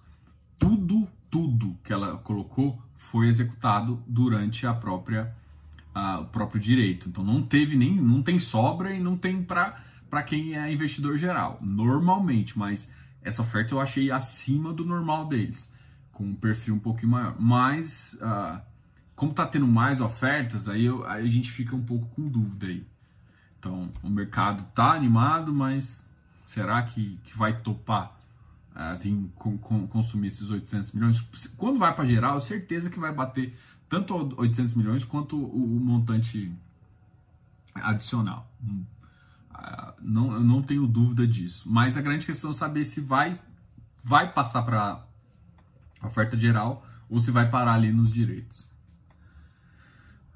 tudo, 0.59 1.07
tudo 1.31 1.79
que 1.85 1.93
ela 1.93 2.17
colocou 2.19 2.83
foi 2.97 3.29
executado 3.29 4.03
durante 4.05 4.67
a 4.67 4.75
própria 4.75 5.33
o 6.21 6.27
próprio 6.27 6.61
direito. 6.61 7.09
Então 7.09 7.25
não 7.25 7.43
teve 7.43 7.77
nem 7.77 7.95
não 7.95 8.23
tem 8.23 8.39
sobra 8.39 8.93
e 8.93 9.01
não 9.01 9.17
tem 9.17 9.43
para 9.43 10.23
quem 10.25 10.57
é 10.57 10.73
investidor 10.73 11.17
geral, 11.17 11.59
normalmente, 11.63 12.59
mas 12.59 12.91
essa 13.23 13.43
oferta 13.43 13.75
eu 13.75 13.81
achei 13.81 14.11
acima 14.11 14.73
do 14.73 14.85
normal 14.85 15.27
deles, 15.27 15.73
com 16.13 16.25
um 16.25 16.35
perfil 16.35 16.75
um 16.75 16.79
pouquinho 16.79 17.13
maior. 17.13 17.35
Mas 17.41 18.17
uh, 18.21 18.61
como 19.17 19.33
tá 19.33 19.47
tendo 19.47 19.67
mais 19.67 20.01
ofertas, 20.01 20.69
aí, 20.69 20.85
eu, 20.85 21.05
aí 21.07 21.25
a 21.25 21.29
gente 21.29 21.51
fica 21.51 21.75
um 21.75 21.83
pouco 21.83 22.07
com 22.15 22.29
dúvida 22.29 22.67
aí. 22.67 22.87
Então, 23.59 23.91
o 24.03 24.11
mercado 24.11 24.65
tá 24.75 24.93
animado, 24.93 25.53
mas 25.53 25.99
será 26.47 26.83
que, 26.83 27.19
que 27.25 27.37
vai 27.37 27.59
topar 27.61 28.17
uh, 28.77 28.97
vir 28.99 29.29
com, 29.35 29.57
com, 29.59 29.89
consumir 29.89 30.29
esses 30.29 30.51
800 30.51 30.93
milhões? 30.93 31.21
Quando 31.57 31.79
vai 31.79 31.95
para 31.95 32.05
geral, 32.05 32.41
certeza 32.41 32.91
que 32.91 33.01
vai 33.01 33.13
bater 33.13 33.57
tanto 33.89 34.35
800 34.41 34.75
milhões 34.75 35.05
quanto 35.05 35.37
o, 35.37 35.77
o 35.77 35.81
montante 35.81 36.53
adicional. 37.75 38.51
Uh, 38.63 39.93
não, 40.01 40.33
eu 40.33 40.41
não 40.41 40.63
tenho 40.63 40.87
dúvida 40.87 41.27
disso. 41.27 41.69
Mas 41.69 41.97
a 41.97 42.03
grande 42.03 42.27
questão 42.27 42.51
é 42.51 42.55
saber 42.55 42.85
se 42.85 43.01
vai, 43.01 43.41
vai 44.03 44.33
passar 44.33 44.63
para 44.63 45.07
oferta 46.03 46.37
geral 46.37 46.87
ou 47.09 47.21
se 47.21 47.31
vai 47.31 47.49
parar 47.51 47.75
ali 47.75 47.93
nos 47.93 48.13
direitos. 48.13 48.69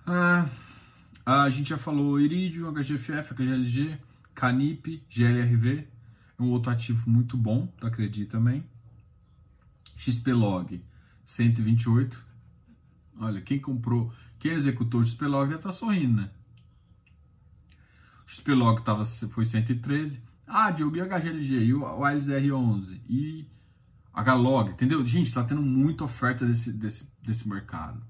Ah, 0.06 0.48
a 1.24 1.50
gente 1.50 1.70
já 1.70 1.78
falou 1.78 2.20
Iridium, 2.20 2.72
HGFF, 2.72 3.34
HGLG, 3.34 3.98
Canip, 4.34 5.04
GLRV, 5.08 5.86
é 6.38 6.42
um 6.42 6.50
outro 6.50 6.72
ativo 6.72 7.08
muito 7.08 7.36
bom, 7.36 7.72
da 7.80 7.90
Credi 7.90 8.24
também. 8.24 8.64
XPlog, 9.96 10.82
128. 11.26 12.29
Olha, 13.20 13.40
quem 13.40 13.60
comprou, 13.60 14.12
quem 14.38 14.52
executou 14.52 15.00
o 15.00 15.04
XPlog 15.04 15.44
deve 15.44 15.60
estar 15.60 15.68
tá 15.68 15.74
sorrindo, 15.74 16.22
né? 16.22 16.30
O 18.26 18.30
XPlog 18.30 18.82
tava, 18.82 19.04
foi 19.04 19.44
113. 19.44 20.22
Ah, 20.46 20.70
Diogo, 20.70 20.96
e 20.96 21.00
o 21.00 21.06
HGLG, 21.06 21.64
e 21.64 21.74
o 21.74 21.82
ALSR11, 21.82 23.00
e 23.08 23.46
HLog, 24.12 24.70
entendeu? 24.70 25.04
Gente, 25.04 25.32
tá 25.32 25.44
tendo 25.44 25.62
muita 25.62 26.02
oferta 26.02 26.44
desse, 26.44 26.72
desse, 26.72 27.08
desse 27.22 27.48
mercado. 27.48 28.02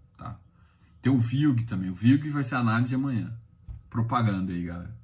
Tem 1.03 1.11
o 1.11 1.19
VILG 1.19 1.65
também. 1.65 1.91
O 1.91 1.95
VILG 1.95 2.31
vai 2.31 2.45
ser 2.45 2.57
análise 2.57 2.95
amanhã. 2.95 3.33
Propaganda 3.89 4.53
aí, 4.53 4.65
galera. 4.65 4.95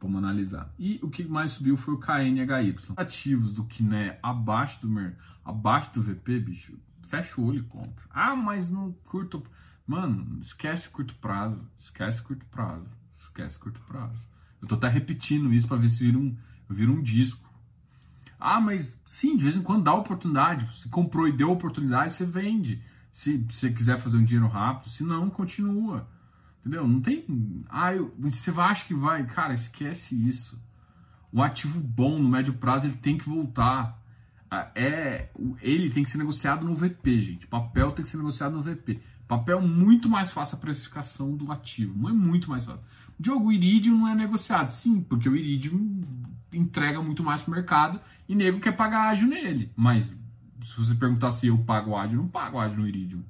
Vamos 0.00 0.18
analisar. 0.18 0.72
E 0.78 0.98
o 1.02 1.10
que 1.10 1.24
mais 1.24 1.52
subiu 1.52 1.76
foi 1.76 1.94
o 1.94 1.98
KNHY. 1.98 2.76
Ativos 2.96 3.52
do 3.52 3.64
Kiné 3.64 4.18
abaixo 4.22 4.86
do, 4.86 5.12
abaixo 5.44 5.92
do 5.94 6.02
VP, 6.02 6.40
bicho, 6.40 6.78
fecha 7.06 7.40
o 7.40 7.46
olho 7.46 7.60
e 7.60 7.64
compra. 7.64 8.04
Ah, 8.10 8.36
mas 8.36 8.70
no 8.70 8.92
curto. 9.06 9.42
Mano, 9.86 10.38
esquece 10.40 10.88
curto 10.88 11.14
prazo. 11.16 11.66
Esquece 11.78 12.22
curto 12.22 12.44
prazo. 12.46 12.96
Esquece 13.18 13.58
curto 13.58 13.80
prazo. 13.80 14.26
Eu 14.60 14.68
tô 14.68 14.74
até 14.74 14.88
repetindo 14.88 15.52
isso 15.52 15.68
para 15.68 15.76
ver 15.76 15.88
se 15.88 16.04
vira 16.04 16.18
um, 16.18 16.36
vira 16.68 16.90
um 16.90 17.02
disco. 17.02 17.46
Ah, 18.38 18.60
mas 18.60 18.98
sim, 19.06 19.36
de 19.36 19.44
vez 19.44 19.56
em 19.56 19.62
quando 19.62 19.84
dá 19.84 19.94
oportunidade. 19.94 20.66
Você 20.74 20.88
comprou 20.88 21.26
e 21.26 21.32
deu 21.32 21.50
oportunidade, 21.50 22.14
você 22.14 22.24
vende 22.24 22.82
se 23.10 23.38
você 23.48 23.70
quiser 23.70 23.98
fazer 23.98 24.18
um 24.18 24.24
dinheiro 24.24 24.46
rápido, 24.46 24.90
se 24.90 25.02
não, 25.02 25.30
continua. 25.30 26.06
Entendeu? 26.60 26.86
Não 26.86 27.00
tem. 27.00 27.64
Ah, 27.68 27.94
eu, 27.94 28.14
você 28.18 28.50
acha 28.50 28.84
que 28.84 28.94
vai. 28.94 29.24
Cara, 29.24 29.54
esquece 29.54 30.14
isso. 30.26 30.60
O 31.32 31.42
ativo 31.42 31.80
bom 31.80 32.18
no 32.18 32.28
médio 32.28 32.54
prazo 32.54 32.86
ele 32.86 32.96
tem 32.96 33.16
que 33.16 33.28
voltar. 33.28 34.02
Ah, 34.50 34.70
é, 34.74 35.28
ele 35.60 35.90
tem 35.90 36.04
que 36.04 36.10
ser 36.10 36.18
negociado 36.18 36.64
no 36.64 36.74
VP, 36.74 37.20
gente. 37.20 37.46
Papel 37.46 37.92
tem 37.92 38.04
que 38.04 38.08
ser 38.08 38.16
negociado 38.16 38.52
no 38.52 38.62
VP. 38.62 39.00
Papel 39.26 39.60
muito 39.60 40.08
mais 40.08 40.30
fácil 40.30 40.56
a 40.56 40.60
precificação 40.60 41.36
do 41.36 41.50
ativo. 41.50 42.08
É 42.08 42.12
muito 42.12 42.48
mais 42.48 42.64
fácil. 42.64 42.80
Diogo, 43.18 43.48
o 43.48 43.52
Iridium 43.52 43.98
não 43.98 44.08
é 44.08 44.14
negociado. 44.14 44.70
Sim, 44.70 45.00
porque 45.00 45.28
o 45.28 45.34
Iridium 45.34 46.02
entrega 46.52 47.02
muito 47.02 47.24
mais 47.24 47.42
para 47.42 47.50
o 47.50 47.54
mercado 47.54 48.00
e 48.28 48.34
nego 48.34 48.60
quer 48.60 48.72
pagar 48.72 49.08
ágio 49.08 49.26
nele. 49.26 49.72
Mas 49.74 50.14
se 50.62 50.76
você 50.76 50.94
perguntar 50.94 51.32
se 51.32 51.48
eu 51.48 51.58
pago 51.58 51.96
ágio, 51.96 52.18
não 52.18 52.28
pago 52.28 52.58
ágio 52.58 52.80
no 52.80 52.88
Iridium. 52.88 53.22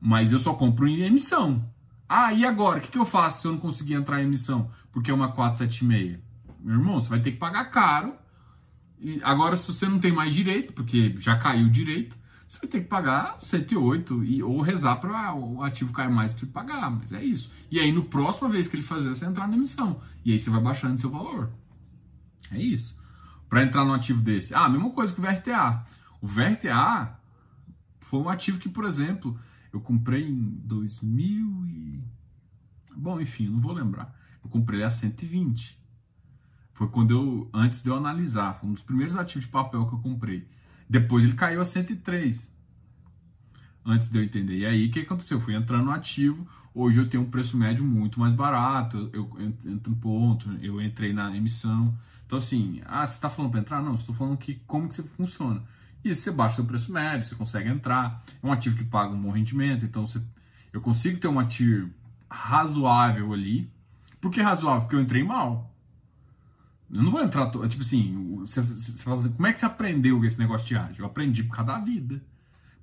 Mas 0.00 0.32
eu 0.32 0.38
só 0.38 0.54
compro 0.54 0.86
em 0.86 1.02
emissão. 1.02 1.64
Ah, 2.08 2.32
e 2.32 2.44
agora? 2.44 2.78
O 2.78 2.82
que, 2.82 2.90
que 2.90 2.98
eu 2.98 3.04
faço 3.04 3.40
se 3.40 3.46
eu 3.46 3.52
não 3.52 3.58
conseguir 3.58 3.94
entrar 3.94 4.20
em 4.20 4.26
emissão? 4.26 4.70
Porque 4.92 5.10
é 5.10 5.14
uma 5.14 5.32
476? 5.32 6.18
Meu 6.60 6.76
irmão, 6.76 7.00
você 7.00 7.08
vai 7.08 7.20
ter 7.20 7.32
que 7.32 7.38
pagar 7.38 7.64
caro. 7.66 8.14
Agora, 9.22 9.56
se 9.56 9.66
você 9.72 9.86
não 9.86 9.98
tem 9.98 10.12
mais 10.12 10.34
direito, 10.34 10.72
porque 10.72 11.14
já 11.18 11.36
caiu 11.36 11.66
o 11.66 11.70
direito, 11.70 12.16
você 12.46 12.58
vai 12.58 12.68
ter 12.68 12.80
que 12.80 12.88
pagar 12.88 13.38
108 13.42 14.24
e, 14.24 14.42
ou 14.42 14.60
rezar 14.60 14.96
para 14.96 15.34
o 15.34 15.62
ativo 15.62 15.92
cair 15.92 16.10
mais 16.10 16.32
para 16.32 16.46
pagar. 16.46 16.90
Mas 16.90 17.12
é 17.12 17.22
isso. 17.22 17.50
E 17.70 17.80
aí, 17.80 17.90
no 17.90 18.04
próxima 18.04 18.48
vez 18.48 18.68
que 18.68 18.76
ele 18.76 18.82
fazer, 18.82 19.14
você 19.14 19.24
entrar 19.24 19.48
na 19.48 19.56
emissão. 19.56 20.00
E 20.24 20.32
aí 20.32 20.38
você 20.38 20.50
vai 20.50 20.60
baixando 20.60 21.00
seu 21.00 21.10
valor. 21.10 21.50
É 22.50 22.60
isso 22.60 23.00
para 23.52 23.62
entrar 23.62 23.84
no 23.84 23.92
ativo 23.92 24.22
desse? 24.22 24.54
Ah, 24.54 24.64
a 24.64 24.68
mesma 24.70 24.88
coisa 24.88 25.12
que 25.12 25.20
o 25.20 25.22
VRTA. 25.22 25.86
O 26.22 26.26
VRTA 26.26 27.20
foi 28.00 28.18
um 28.18 28.30
ativo 28.30 28.58
que, 28.58 28.66
por 28.66 28.86
exemplo, 28.86 29.38
eu 29.70 29.78
comprei 29.78 30.26
em 30.26 30.58
2000 30.64 31.66
e... 31.66 32.02
Bom, 32.96 33.20
enfim, 33.20 33.48
não 33.48 33.60
vou 33.60 33.74
lembrar. 33.74 34.18
Eu 34.42 34.48
comprei 34.48 34.82
a 34.82 34.88
120. 34.88 35.78
Foi 36.74 36.88
quando 36.88 37.10
eu, 37.10 37.50
antes 37.52 37.82
de 37.82 37.90
eu 37.90 37.96
analisar, 37.96 38.54
foi 38.54 38.70
um 38.70 38.72
dos 38.72 38.82
primeiros 38.82 39.16
ativos 39.16 39.44
de 39.44 39.50
papel 39.50 39.86
que 39.86 39.94
eu 39.94 39.98
comprei. 39.98 40.46
Depois 40.88 41.24
ele 41.24 41.34
caiu 41.34 41.60
a 41.60 41.64
103. 41.64 42.50
Antes 43.84 44.08
de 44.08 44.18
eu 44.18 44.24
entender. 44.24 44.58
E 44.58 44.66
aí, 44.66 44.86
o 44.86 44.90
que 44.90 45.00
aconteceu? 45.00 45.38
Eu 45.38 45.42
fui 45.42 45.54
entrando 45.54 45.86
no 45.86 45.90
ativo. 45.90 46.46
Hoje 46.74 46.98
eu 46.98 47.08
tenho 47.08 47.22
um 47.24 47.30
preço 47.30 47.56
médio 47.56 47.84
muito 47.84 48.18
mais 48.20 48.32
barato. 48.32 49.10
Eu 49.12 49.30
entro 49.40 49.90
no 49.90 49.96
ponto, 49.96 50.50
eu 50.62 50.80
entrei 50.80 51.12
na 51.12 51.36
emissão. 51.36 51.96
Então, 52.26 52.38
assim, 52.38 52.80
ah, 52.86 53.06
você 53.06 53.14
está 53.14 53.28
falando 53.28 53.50
para 53.50 53.60
entrar? 53.60 53.82
Não, 53.82 53.94
estou 53.94 54.14
falando 54.14 54.38
que 54.38 54.54
como 54.66 54.88
que 54.88 54.94
você 54.94 55.02
funciona. 55.02 55.62
E 56.04 56.14
você 56.14 56.30
baixa 56.30 56.62
o 56.62 56.64
preço 56.64 56.92
médio, 56.92 57.28
você 57.28 57.34
consegue 57.34 57.68
entrar. 57.68 58.24
É 58.42 58.46
um 58.46 58.52
ativo 58.52 58.76
que 58.76 58.84
paga 58.84 59.12
um 59.12 59.20
bom 59.20 59.30
rendimento, 59.30 59.84
então 59.84 60.06
você, 60.06 60.20
eu 60.72 60.80
consigo 60.80 61.20
ter 61.20 61.28
uma 61.28 61.44
TIR 61.44 61.88
razoável 62.28 63.32
ali. 63.32 63.70
Por 64.20 64.30
que 64.30 64.40
razoável? 64.40 64.82
Porque 64.82 64.96
eu 64.96 65.00
entrei 65.00 65.22
mal. 65.22 65.71
Eu 66.92 67.02
não 67.02 67.10
vou 67.10 67.22
entrar, 67.22 67.50
tipo 67.50 67.82
assim, 67.82 68.36
você, 68.36 68.60
você 68.60 68.92
fala 69.02 69.20
assim, 69.20 69.32
como 69.32 69.46
é 69.46 69.52
que 69.52 69.58
você 69.58 69.64
aprendeu 69.64 70.22
esse 70.26 70.38
negócio 70.38 70.66
de 70.66 70.76
ágio? 70.76 71.02
Eu 71.02 71.06
aprendi 71.06 71.42
por 71.42 71.56
causa 71.56 71.72
da 71.72 71.78
vida. 71.78 72.22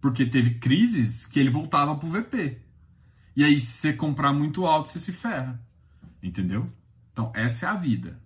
Porque 0.02 0.26
teve 0.26 0.56
crises 0.56 1.28
que 1.28 1.39
ele 1.39 1.52
voltava 1.52 1.95
pro 1.95 2.10
VP. 2.10 2.60
E 3.36 3.43
aí, 3.43 3.60
se 3.60 3.67
você 3.67 3.93
comprar 3.93 4.34
muito 4.34 4.65
alto, 4.65 4.89
você 4.89 5.00
se 5.00 5.12
ferra. 5.12 5.62
Entendeu? 6.24 6.72
Então, 7.12 7.32
essa 7.36 7.67
é 7.67 7.69
a 7.69 7.76
vida. 7.76 8.19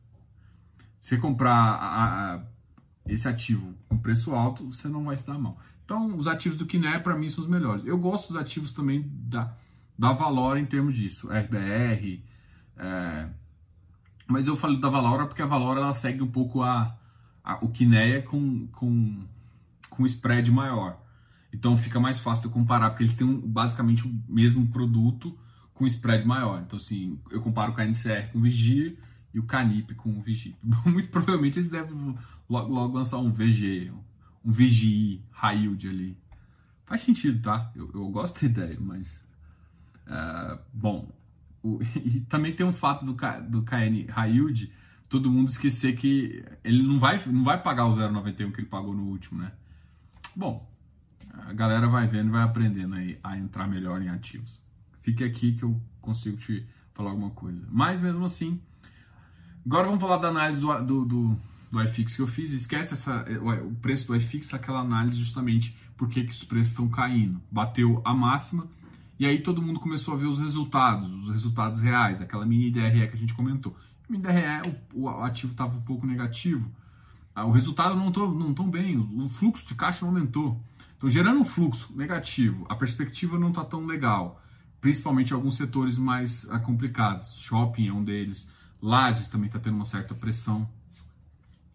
Se 1.02 1.18
comprar 1.18 1.54
a, 1.54 2.36
a, 2.36 2.44
esse 3.08 3.28
ativo 3.28 3.76
com 3.90 3.98
preço 3.98 4.34
alto, 4.34 4.72
você 4.72 4.88
não 4.88 5.04
vai 5.04 5.18
se 5.18 5.28
dar 5.28 5.38
mal. 5.38 5.60
Então, 5.84 6.16
os 6.16 6.28
ativos 6.28 6.58
do 6.58 6.66
Kiné, 6.66 6.98
para 7.00 7.18
mim, 7.18 7.28
são 7.28 7.44
os 7.44 7.50
melhores. 7.50 7.86
Eu 7.86 7.98
gosto 7.98 8.30
dos 8.30 8.38
ativos 8.38 8.72
também 8.72 9.12
da, 9.14 9.54
da 10.00 10.14
Valora 10.14 10.60
em 10.62 10.66
termos 10.66 10.96
disso. 10.96 11.28
RBR, 11.28 12.24
é... 12.78 13.30
mas 14.28 14.48
eu 14.48 14.56
falo 14.56 14.80
da 14.80 14.90
Valora 14.90 15.26
porque 15.26 15.42
a 15.42 15.46
Valora 15.46 15.82
ela 15.82 15.94
segue 15.94 16.22
um 16.22 16.28
pouco 16.28 16.62
a, 16.62 16.98
a 17.44 17.64
o 17.64 17.70
Kineia 17.70 18.22
com, 18.22 18.68
com, 18.68 19.24
com 19.90 20.06
spread 20.06 20.52
maior. 20.52 21.00
Então 21.52 21.78
fica 21.78 22.00
mais 22.00 22.20
fácil 22.20 22.48
de 22.48 22.54
comparar, 22.54 22.90
porque 22.90 23.04
eles 23.04 23.16
têm 23.16 23.28
um, 23.28 23.40
basicamente 23.40 24.08
o 24.08 24.24
mesmo 24.28 24.68
produto 24.68 25.38
com 25.74 25.86
spread 25.86 26.26
maior. 26.26 26.62
Então, 26.62 26.78
assim, 26.78 27.20
eu 27.30 27.42
comparo 27.42 27.72
o 27.72 27.76
KNCR 27.76 28.32
com 28.32 28.40
o 28.40 28.42
Vigia 28.42 28.96
e 29.34 29.40
o 29.40 29.44
Canip 29.44 29.94
com 29.96 30.10
o 30.10 30.22
Vigia. 30.22 30.56
Muito 30.86 31.10
provavelmente 31.10 31.60
eles 31.60 31.70
devem 31.70 32.16
logo, 32.50 32.74
logo 32.74 32.98
lançar 32.98 33.18
um 33.18 33.32
VG, 33.32 33.92
um 34.44 34.52
VGI 34.52 35.24
high 35.32 35.60
yield 35.60 35.88
ali. 35.88 36.18
Faz 36.86 37.02
sentido, 37.02 37.42
tá? 37.42 37.72
Eu, 37.76 37.90
eu 37.94 38.08
gosto 38.10 38.42
da 38.42 38.48
ideia, 38.48 38.78
mas. 38.80 39.26
Uh, 40.06 40.60
bom, 40.74 41.08
o, 41.64 41.82
e 41.96 42.20
também 42.22 42.54
tem 42.54 42.66
um 42.66 42.74
fato 42.74 43.06
do, 43.06 43.16
do 43.50 43.64
KN 43.64 44.06
yield, 44.28 44.72
todo 45.10 45.32
mundo 45.32 45.50
esquecer 45.50 45.96
que 45.96 46.44
ele 46.64 46.84
não 46.84 47.00
vai, 47.00 47.20
não 47.28 47.44
vai 47.44 47.62
pagar 47.62 47.86
o 47.86 47.92
0,91 47.92 48.52
que 48.52 48.62
ele 48.62 48.68
pagou 48.68 48.94
no 48.94 49.04
último, 49.04 49.42
né? 49.42 49.52
Bom, 50.36 50.68
a 51.32 51.54
galera 51.54 51.88
vai 51.88 52.08
vendo 52.08 52.28
e 52.28 52.32
vai 52.32 52.44
aprendendo 52.44 52.96
aí 52.96 53.20
a 53.24 53.38
entrar 53.38 53.68
melhor 53.68 54.02
em 54.02 54.10
ativos. 54.10 54.62
Fique 55.02 55.24
aqui 55.24 55.54
que 55.54 55.64
eu 55.64 55.80
consigo 56.02 56.38
te 56.38 56.66
falar 56.94 57.12
alguma 57.12 57.32
coisa. 57.32 57.62
Mas 57.70 58.02
mesmo 58.02 58.26
assim, 58.26 58.60
agora 59.66 59.86
vamos 59.86 60.02
falar 60.02 60.18
da 60.18 60.30
análise 60.30 60.62
do, 60.62 60.84
do, 60.84 61.06
do, 61.06 61.40
do 61.72 61.82
iFix 61.84 62.16
que 62.16 62.22
eu 62.22 62.28
fiz. 62.28 62.52
Esquece 62.52 62.94
essa, 62.94 63.26
o 63.66 63.76
preço 63.76 64.08
do 64.08 64.16
iFix, 64.16 64.54
aquela 64.54 64.80
análise 64.80 65.18
justamente 65.18 65.76
porque 65.98 66.24
que 66.24 66.32
os 66.32 66.44
preços 66.44 66.70
estão 66.70 66.88
caindo. 66.88 67.42
Bateu 67.52 68.02
a 68.04 68.14
máxima 68.14 68.68
e 69.20 69.26
aí 69.26 69.40
todo 69.42 69.62
mundo 69.62 69.80
começou 69.80 70.14
a 70.14 70.18
ver 70.18 70.26
os 70.26 70.40
resultados, 70.40 71.12
os 71.14 71.30
resultados 71.30 71.80
reais, 71.80 72.20
aquela 72.20 72.46
mini 72.46 72.72
DRE 72.72 73.08
que 73.08 73.16
a 73.16 73.20
gente 73.20 73.34
comentou. 73.34 73.76
Mini 74.10 74.24
DRE, 74.24 74.76
o, 74.94 75.04
o 75.04 75.24
ativo 75.24 75.52
estava 75.52 75.78
um 75.78 75.82
pouco 75.82 76.06
negativo. 76.06 76.70
Ah, 77.36 77.46
o 77.46 77.52
resultado 77.52 77.96
não 77.96 78.10
estão 78.10 78.34
não 78.34 78.54
tão 78.54 78.70
bem, 78.70 78.98
o 78.98 79.30
fluxo 79.30 79.68
de 79.68 79.76
caixa 79.76 80.06
aumentou. 80.06 80.62
Então, 80.96 81.10
gerando 81.10 81.40
um 81.40 81.46
fluxo 81.46 81.92
negativo, 81.96 82.66
a 82.70 82.76
perspectiva 82.76 83.38
não 83.38 83.50
está 83.50 83.64
tão 83.66 83.86
legal, 83.86 84.42
principalmente 84.80 85.34
alguns 85.34 85.58
setores 85.58 85.98
mais 85.98 86.44
uh, 86.46 86.60
complicados. 86.60 87.40
Shopping 87.40 87.88
é 87.88 87.94
um 87.94 88.04
deles, 88.04 88.50
lajes 88.82 89.30
também 89.30 89.48
está 89.48 89.60
tendo 89.60 89.76
uma 89.76 89.86
certa 89.86 90.14
pressão. 90.14 90.70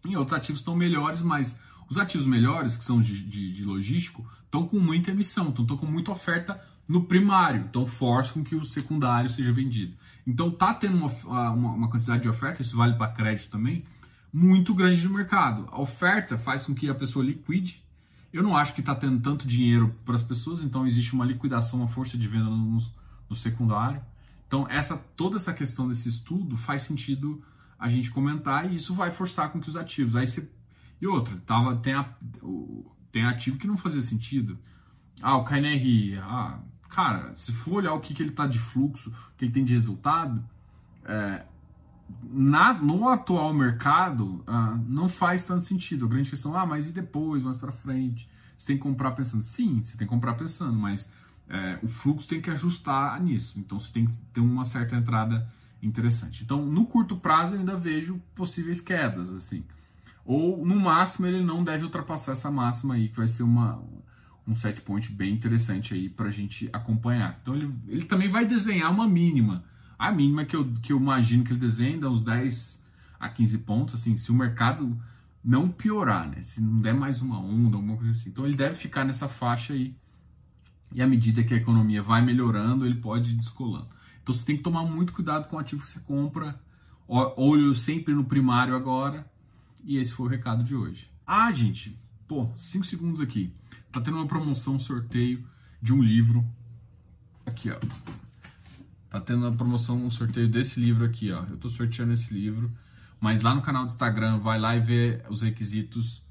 Em 0.05 0.15
outros 0.15 0.37
ativos 0.37 0.61
estão 0.61 0.75
melhores, 0.75 1.21
mas 1.21 1.59
os 1.89 1.97
ativos 1.97 2.25
melhores, 2.25 2.77
que 2.77 2.83
são 2.83 3.01
de, 3.01 3.21
de, 3.21 3.53
de 3.53 3.65
logístico, 3.65 4.25
estão 4.45 4.65
com 4.65 4.79
muita 4.79 5.11
emissão, 5.11 5.49
estão 5.49 5.77
com 5.77 5.85
muita 5.85 6.11
oferta 6.11 6.59
no 6.89 7.03
primário, 7.03 7.65
então 7.69 7.85
força 7.85 8.33
com 8.33 8.43
que 8.43 8.55
o 8.55 8.65
secundário 8.65 9.29
seja 9.29 9.53
vendido. 9.53 9.93
Então 10.25 10.49
tá 10.49 10.73
tendo 10.73 10.97
uma, 10.97 11.51
uma, 11.51 11.73
uma 11.73 11.89
quantidade 11.89 12.23
de 12.23 12.29
oferta, 12.29 12.63
isso 12.63 12.75
vale 12.75 12.95
para 12.95 13.11
crédito 13.11 13.51
também, 13.51 13.83
muito 14.33 14.73
grande 14.73 15.07
no 15.07 15.13
mercado. 15.13 15.67
A 15.71 15.79
oferta 15.79 16.37
faz 16.37 16.65
com 16.65 16.73
que 16.73 16.89
a 16.89 16.95
pessoa 16.95 17.23
liquide 17.23 17.83
eu 18.31 18.43
não 18.43 18.55
acho 18.55 18.73
que 18.73 18.79
está 18.79 18.93
tendo 18.93 19.19
tanto 19.19 19.47
dinheiro 19.47 19.95
para 20.05 20.15
as 20.15 20.21
pessoas, 20.21 20.63
então 20.63 20.85
existe 20.85 21.13
uma 21.13 21.25
liquidação, 21.25 21.79
uma 21.79 21.87
força 21.87 22.17
de 22.17 22.27
venda 22.27 22.45
no, 22.45 22.79
no, 23.27 23.35
secundário. 23.35 24.01
Então 24.47 24.67
essa 24.69 24.97
toda 24.97 25.37
essa 25.37 25.53
questão 25.53 25.87
desse 25.87 26.09
estudo 26.09 26.55
faz 26.55 26.83
sentido 26.83 27.43
a 27.77 27.89
gente 27.89 28.11
comentar 28.11 28.71
e 28.71 28.75
isso 28.75 28.93
vai 28.93 29.09
forçar 29.09 29.51
com 29.51 29.59
que 29.59 29.69
os 29.69 29.75
ativos. 29.75 30.15
Aí 30.15 30.27
você 30.27 30.47
e 31.01 31.07
outra, 31.07 31.35
tava 31.45 31.75
tem 31.77 31.93
a, 31.93 32.13
tem 33.11 33.25
ativo 33.25 33.57
que 33.57 33.67
não 33.67 33.77
fazia 33.77 34.01
sentido. 34.01 34.59
Ah, 35.21 35.35
o 35.37 35.43
KNRI, 35.43 36.17
ah, 36.19 36.59
cara, 36.89 37.33
se 37.35 37.51
for 37.51 37.75
olhar 37.75 37.93
o 37.93 37.99
que, 37.99 38.13
que 38.13 38.21
ele 38.21 38.31
está 38.31 38.47
de 38.47 38.59
fluxo, 38.59 39.09
o 39.09 39.37
que 39.37 39.45
ele 39.45 39.51
tem 39.51 39.63
de 39.63 39.73
resultado, 39.73 40.43
é, 41.05 41.43
na, 42.23 42.73
no 42.73 43.07
atual 43.07 43.53
mercado, 43.53 44.43
ah, 44.47 44.77
não 44.87 45.07
faz 45.07 45.45
tanto 45.45 45.63
sentido. 45.63 46.05
A 46.05 46.09
grande 46.09 46.29
questão, 46.29 46.55
ah, 46.55 46.65
mas 46.65 46.89
e 46.89 46.91
depois, 46.91 47.43
mais 47.43 47.57
para 47.57 47.71
frente? 47.71 48.29
Você 48.57 48.67
tem 48.67 48.77
que 48.77 48.83
comprar 48.83 49.11
pensando. 49.11 49.43
Sim, 49.43 49.81
você 49.81 49.97
tem 49.97 50.07
que 50.07 50.13
comprar 50.13 50.33
pensando, 50.33 50.73
mas 50.73 51.11
é, 51.47 51.79
o 51.81 51.87
fluxo 51.87 52.27
tem 52.27 52.41
que 52.41 52.49
ajustar 52.49 53.21
nisso. 53.21 53.59
Então 53.59 53.79
você 53.79 53.91
tem 53.91 54.05
que 54.05 54.15
ter 54.33 54.41
uma 54.41 54.65
certa 54.65 54.95
entrada 54.95 55.47
interessante. 55.81 56.43
Então, 56.43 56.65
no 56.65 56.85
curto 56.85 57.15
prazo, 57.15 57.55
eu 57.55 57.59
ainda 57.59 57.77
vejo 57.77 58.21
possíveis 58.35 58.81
quedas, 58.81 59.33
assim. 59.33 59.63
Ou, 60.25 60.65
no 60.65 60.75
máximo, 60.75 61.25
ele 61.25 61.43
não 61.43 61.63
deve 61.63 61.85
ultrapassar 61.85 62.33
essa 62.33 62.51
máxima 62.51 62.95
aí, 62.95 63.09
que 63.09 63.17
vai 63.17 63.27
ser 63.27 63.43
uma, 63.43 63.81
um 64.47 64.55
set 64.55 64.81
point 64.81 65.11
bem 65.11 65.33
interessante 65.33 65.93
aí 65.93 66.09
para 66.09 66.27
a 66.27 66.31
gente 66.31 66.69
acompanhar. 66.73 67.39
Então, 67.41 67.55
ele, 67.55 67.73
ele 67.87 68.05
também 68.05 68.29
vai 68.29 68.45
desenhar 68.45 68.91
uma 68.91 69.07
mínima 69.07 69.63
a 69.99 70.13
mínima 70.13 70.45
que 70.45 70.55
eu, 70.55 70.65
que 70.81 70.93
eu 70.93 70.97
imagino 70.97 71.43
que 71.43 71.51
ele 71.51 71.59
desenha 71.59 71.99
dá 71.99 72.09
uns 72.09 72.21
10 72.21 72.81
a 73.19 73.27
15 73.27 73.57
pontos, 73.59 73.95
assim, 73.95 74.15
se 74.15 74.31
o 74.31 74.33
mercado 74.33 74.97
não 75.43 75.69
piorar, 75.69 76.29
né? 76.29 76.41
Se 76.41 76.61
não 76.61 76.79
der 76.79 76.93
mais 76.93 77.21
uma 77.21 77.37
onda, 77.37 77.75
alguma 77.75 77.97
coisa 77.97 78.11
assim. 78.11 78.29
Então 78.29 78.45
ele 78.45 78.55
deve 78.55 78.75
ficar 78.75 79.03
nessa 79.03 79.27
faixa 79.27 79.73
aí. 79.73 79.93
E 80.93 81.01
à 81.01 81.07
medida 81.07 81.43
que 81.43 81.53
a 81.53 81.57
economia 81.57 82.01
vai 82.01 82.21
melhorando, 82.21 82.85
ele 82.85 82.95
pode 82.95 83.31
ir 83.31 83.35
descolando. 83.35 83.89
Então 84.23 84.33
você 84.33 84.45
tem 84.45 84.55
que 84.55 84.63
tomar 84.63 84.83
muito 84.83 85.11
cuidado 85.11 85.49
com 85.49 85.57
o 85.57 85.59
ativo 85.59 85.81
que 85.81 85.89
você 85.89 85.99
compra. 85.99 86.57
Olho 87.05 87.75
sempre 87.75 88.13
no 88.13 88.23
primário 88.23 88.75
agora. 88.75 89.29
E 89.83 89.97
esse 89.97 90.13
foi 90.13 90.27
o 90.27 90.29
recado 90.29 90.63
de 90.63 90.75
hoje. 90.75 91.11
Ah, 91.27 91.51
gente, 91.51 91.99
pô, 92.25 92.49
5 92.57 92.85
segundos 92.85 93.19
aqui. 93.19 93.53
Tá 93.91 93.99
tendo 93.99 94.17
uma 94.17 94.27
promoção, 94.27 94.75
um 94.75 94.79
sorteio 94.79 95.43
de 95.81 95.93
um 95.93 96.01
livro. 96.01 96.45
Aqui, 97.45 97.71
ó. 97.71 97.79
Tá 99.09 99.19
tendo 99.19 99.47
a 99.47 99.51
promoção, 99.51 99.97
um 100.05 100.11
sorteio 100.11 100.47
desse 100.47 100.79
livro 100.79 101.03
aqui, 101.03 101.31
ó. 101.31 101.43
Eu 101.49 101.57
tô 101.57 101.69
sorteando 101.69 102.13
esse 102.13 102.31
livro, 102.31 102.71
mas 103.19 103.41
lá 103.41 103.55
no 103.55 103.61
canal 103.61 103.83
do 103.83 103.89
Instagram, 103.89 104.39
vai 104.39 104.59
lá 104.59 104.75
e 104.75 104.79
vê 104.79 105.21
os 105.29 105.41
requisitos. 105.41 106.21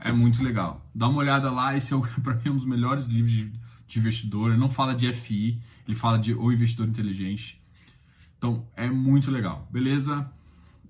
É 0.00 0.10
muito 0.10 0.42
legal. 0.42 0.84
Dá 0.92 1.08
uma 1.08 1.18
olhada 1.18 1.50
lá, 1.52 1.76
esse 1.76 1.94
é, 1.94 1.98
para 2.20 2.34
mim, 2.34 2.50
um 2.50 2.56
dos 2.56 2.66
melhores 2.66 3.06
livros 3.06 3.32
de, 3.32 3.52
de 3.86 3.98
investidor. 4.00 4.50
Ele 4.50 4.58
não 4.58 4.68
fala 4.68 4.94
de 4.94 5.12
FI, 5.12 5.62
ele 5.86 5.96
fala 5.96 6.18
de 6.18 6.34
O 6.34 6.52
Investidor 6.52 6.88
Inteligente. 6.88 7.62
Então, 8.36 8.66
é 8.74 8.90
muito 8.90 9.30
legal. 9.30 9.68
Beleza? 9.70 10.28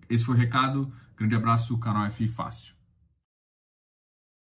Esse 0.09 0.25
foi 0.25 0.35
o 0.35 0.39
recado. 0.39 0.91
Grande 1.17 1.35
abraço, 1.35 1.77
canal 1.79 2.11
FI 2.11 2.27
Fácil. 2.27 2.74